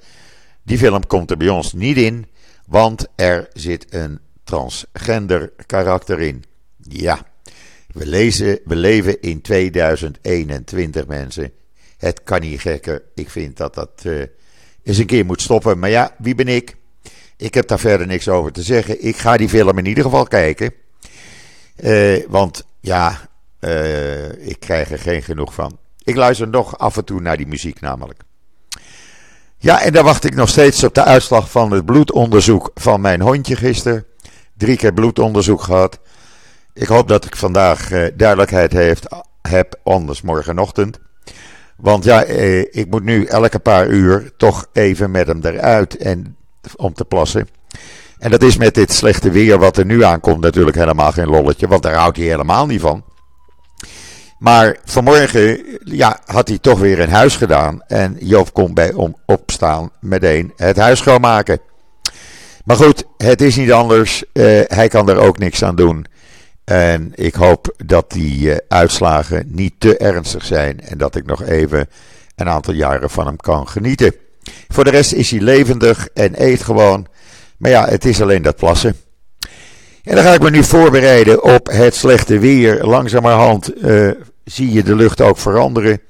Die 0.63 0.77
film 0.77 1.07
komt 1.07 1.31
er 1.31 1.37
bij 1.37 1.49
ons 1.49 1.73
niet 1.73 1.97
in, 1.97 2.27
want 2.67 3.07
er 3.15 3.47
zit 3.53 3.93
een 3.93 4.19
transgender 4.43 5.53
karakter 5.65 6.19
in. 6.19 6.43
Ja, 6.77 7.19
we, 7.87 8.05
lezen, 8.05 8.59
we 8.65 8.75
leven 8.75 9.21
in 9.21 9.41
2021 9.41 11.07
mensen. 11.07 11.51
Het 11.97 12.23
kan 12.23 12.41
niet 12.41 12.62
gekker. 12.62 13.03
Ik 13.15 13.29
vind 13.29 13.58
dat 13.58 13.73
dat 13.73 13.89
uh, 14.03 14.23
eens 14.84 14.97
een 14.97 15.05
keer 15.05 15.25
moet 15.25 15.41
stoppen. 15.41 15.79
Maar 15.79 15.89
ja, 15.89 16.15
wie 16.17 16.36
ben 16.36 16.47
ik? 16.47 16.75
Ik 17.38 17.53
heb 17.53 17.67
daar 17.67 17.79
verder 17.79 18.08
niks 18.08 18.29
over 18.29 18.51
te 18.51 18.62
zeggen. 18.62 19.05
Ik 19.05 19.17
ga 19.17 19.38
die 19.38 19.49
film 19.49 19.77
in 19.77 19.86
ieder 19.86 20.03
geval 20.03 20.25
kijken. 20.25 20.73
Uh, 21.84 22.23
want 22.27 22.65
ja, 22.79 23.29
uh, 23.60 24.47
ik 24.47 24.60
krijg 24.60 24.91
er 24.91 24.99
geen 24.99 25.23
genoeg 25.23 25.53
van. 25.53 25.77
Ik 26.03 26.15
luister 26.15 26.47
nog 26.47 26.77
af 26.77 26.97
en 26.97 27.05
toe 27.05 27.21
naar 27.21 27.38
die 27.38 27.47
muziek 27.47 27.81
namelijk. 27.81 28.19
Ja, 29.58 29.81
en 29.81 29.93
dan 29.93 30.03
wacht 30.03 30.23
ik 30.23 30.36
nog 30.36 30.49
steeds 30.49 30.84
op 30.84 30.93
de 30.93 31.03
uitslag 31.03 31.51
van 31.51 31.71
het 31.71 31.86
bloedonderzoek 31.86 32.71
van 32.73 33.01
mijn 33.01 33.21
hondje 33.21 33.55
gisteren. 33.55 34.05
Drie 34.58 34.77
keer 34.77 34.93
bloedonderzoek 34.93 35.62
gehad. 35.62 35.99
Ik 36.73 36.88
hoop 36.88 37.08
dat 37.08 37.25
ik 37.25 37.36
vandaag 37.36 37.89
duidelijkheid 38.15 38.71
heeft, 38.71 39.08
heb, 39.41 39.79
anders 39.84 40.21
morgenochtend. 40.21 40.99
Want 41.75 42.03
ja, 42.03 42.23
eh, 42.23 42.59
ik 42.59 42.85
moet 42.89 43.03
nu 43.03 43.25
elke 43.25 43.59
paar 43.59 43.88
uur 43.88 44.31
toch 44.38 44.65
even 44.73 45.11
met 45.11 45.27
hem 45.27 45.39
eruit 45.43 45.97
en, 45.97 46.38
om 46.75 46.93
te 46.93 47.05
plassen. 47.05 47.47
En 48.19 48.31
dat 48.31 48.41
is 48.43 48.57
met 48.57 48.75
dit 48.75 48.91
slechte 48.91 49.31
weer 49.31 49.57
wat 49.57 49.77
er 49.77 49.85
nu 49.85 50.03
aankomt 50.03 50.41
natuurlijk 50.41 50.77
helemaal 50.77 51.11
geen 51.11 51.29
lolletje, 51.29 51.67
want 51.67 51.83
daar 51.83 51.95
houdt 51.95 52.17
hij 52.17 52.25
helemaal 52.25 52.65
niet 52.65 52.81
van. 52.81 53.03
Maar 54.39 54.77
vanmorgen 54.85 55.65
ja, 55.83 56.19
had 56.25 56.47
hij 56.47 56.57
toch 56.57 56.79
weer 56.79 56.99
een 56.99 57.09
huis 57.09 57.35
gedaan. 57.35 57.81
En 57.88 58.15
Joop 58.19 58.53
kon 58.53 58.73
bij 58.73 58.93
om 58.93 59.15
opstaan 59.25 59.91
meteen 59.99 60.53
het 60.55 60.77
huis 60.77 60.99
schoonmaken. 60.99 61.59
Maar 62.65 62.75
goed, 62.75 63.03
het 63.17 63.41
is 63.41 63.55
niet 63.55 63.71
anders. 63.71 64.23
Uh, 64.33 64.61
hij 64.65 64.88
kan 64.88 65.09
er 65.09 65.17
ook 65.17 65.38
niks 65.38 65.63
aan 65.63 65.75
doen. 65.75 66.05
En 66.65 67.12
ik 67.15 67.34
hoop 67.34 67.73
dat 67.86 68.12
die 68.12 68.39
uh, 68.39 68.56
uitslagen 68.67 69.45
niet 69.47 69.73
te 69.78 69.97
ernstig 69.97 70.45
zijn. 70.45 70.80
En 70.80 70.97
dat 70.97 71.15
ik 71.15 71.25
nog 71.25 71.43
even 71.43 71.88
een 72.36 72.49
aantal 72.49 72.73
jaren 72.73 73.10
van 73.10 73.25
hem 73.25 73.38
kan 73.38 73.67
genieten. 73.67 74.13
Voor 74.67 74.84
de 74.84 74.89
rest 74.89 75.13
is 75.13 75.32
hij 75.32 75.39
levendig 75.39 76.08
en 76.13 76.43
eet 76.43 76.63
gewoon. 76.63 77.08
Maar 77.58 77.71
ja, 77.71 77.88
het 77.88 78.06
is 78.06 78.21
alleen 78.21 78.41
dat 78.41 78.56
plassen. 78.56 78.95
En 80.04 80.15
dan 80.15 80.23
ga 80.23 80.34
ik 80.34 80.41
me 80.41 80.49
nu 80.49 80.63
voorbereiden 80.63 81.43
op 81.43 81.67
het 81.71 81.95
slechte 81.95 82.39
weer. 82.39 82.86
Langzamerhand 82.86 83.84
uh, 83.84 84.12
zie 84.43 84.71
je 84.71 84.84
de 84.84 84.95
lucht 84.95 85.21
ook 85.21 85.38
veranderen. 85.38 86.01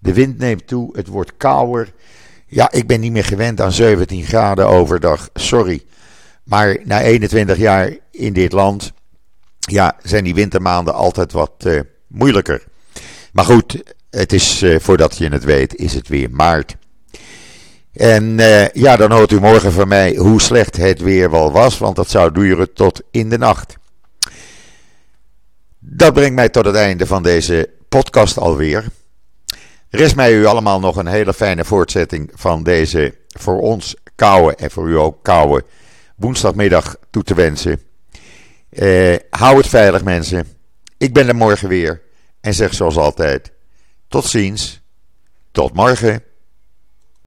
De 0.00 0.12
wind 0.12 0.38
neemt 0.38 0.66
toe, 0.66 0.96
het 0.96 1.06
wordt 1.06 1.36
kouder. 1.36 1.92
Ja, 2.46 2.72
ik 2.72 2.86
ben 2.86 3.00
niet 3.00 3.12
meer 3.12 3.24
gewend 3.24 3.60
aan 3.60 3.72
17 3.72 4.24
graden 4.24 4.68
overdag, 4.68 5.28
sorry. 5.34 5.82
Maar 6.44 6.78
na 6.84 7.00
21 7.00 7.56
jaar 7.56 7.96
in 8.10 8.32
dit 8.32 8.52
land, 8.52 8.92
ja, 9.70 9.96
zijn 10.02 10.24
die 10.24 10.34
wintermaanden 10.34 10.94
altijd 10.94 11.32
wat 11.32 11.52
uh, 11.66 11.80
moeilijker. 12.06 12.64
Maar 13.32 13.44
goed, 13.44 13.82
het 14.10 14.32
is, 14.32 14.62
uh, 14.62 14.78
voordat 14.80 15.18
je 15.18 15.28
het 15.28 15.44
weet, 15.44 15.76
is 15.76 15.94
het 15.94 16.08
weer 16.08 16.30
maart. 16.30 16.76
En 17.92 18.38
uh, 18.38 18.68
ja, 18.68 18.96
dan 18.96 19.12
hoort 19.12 19.32
u 19.32 19.40
morgen 19.40 19.72
van 19.72 19.88
mij 19.88 20.14
hoe 20.14 20.40
slecht 20.40 20.76
het 20.76 21.00
weer 21.00 21.30
wel 21.30 21.52
was, 21.52 21.78
want 21.78 21.96
dat 21.96 22.10
zou 22.10 22.32
duren 22.32 22.72
tot 22.72 23.00
in 23.10 23.28
de 23.28 23.38
nacht. 23.38 23.76
Dat 25.78 26.12
brengt 26.12 26.34
mij 26.34 26.48
tot 26.48 26.64
het 26.64 26.74
einde 26.74 27.06
van 27.06 27.22
deze 27.22 27.70
podcast 27.88 28.38
alweer. 28.38 28.84
Rest 29.88 30.16
mij 30.16 30.34
u 30.34 30.44
allemaal 30.44 30.80
nog 30.80 30.96
een 30.96 31.06
hele 31.06 31.34
fijne 31.34 31.64
voortzetting 31.64 32.30
van 32.34 32.62
deze 32.62 33.14
voor 33.26 33.60
ons 33.60 33.96
koude 34.14 34.54
en 34.54 34.70
voor 34.70 34.88
u 34.88 34.98
ook 34.98 35.22
koude 35.22 35.64
woensdagmiddag 36.16 36.96
toe 37.10 37.22
te 37.22 37.34
wensen. 37.34 37.80
Uh, 38.74 39.16
hou 39.30 39.56
het 39.56 39.68
veilig 39.68 40.04
mensen. 40.04 40.46
Ik 40.98 41.12
ben 41.12 41.28
er 41.28 41.36
morgen 41.36 41.68
weer 41.68 42.02
en 42.40 42.54
zeg 42.54 42.74
zoals 42.74 42.96
altijd: 42.96 43.52
tot 44.08 44.24
ziens, 44.24 44.80
tot 45.50 45.74
morgen. 45.74 46.22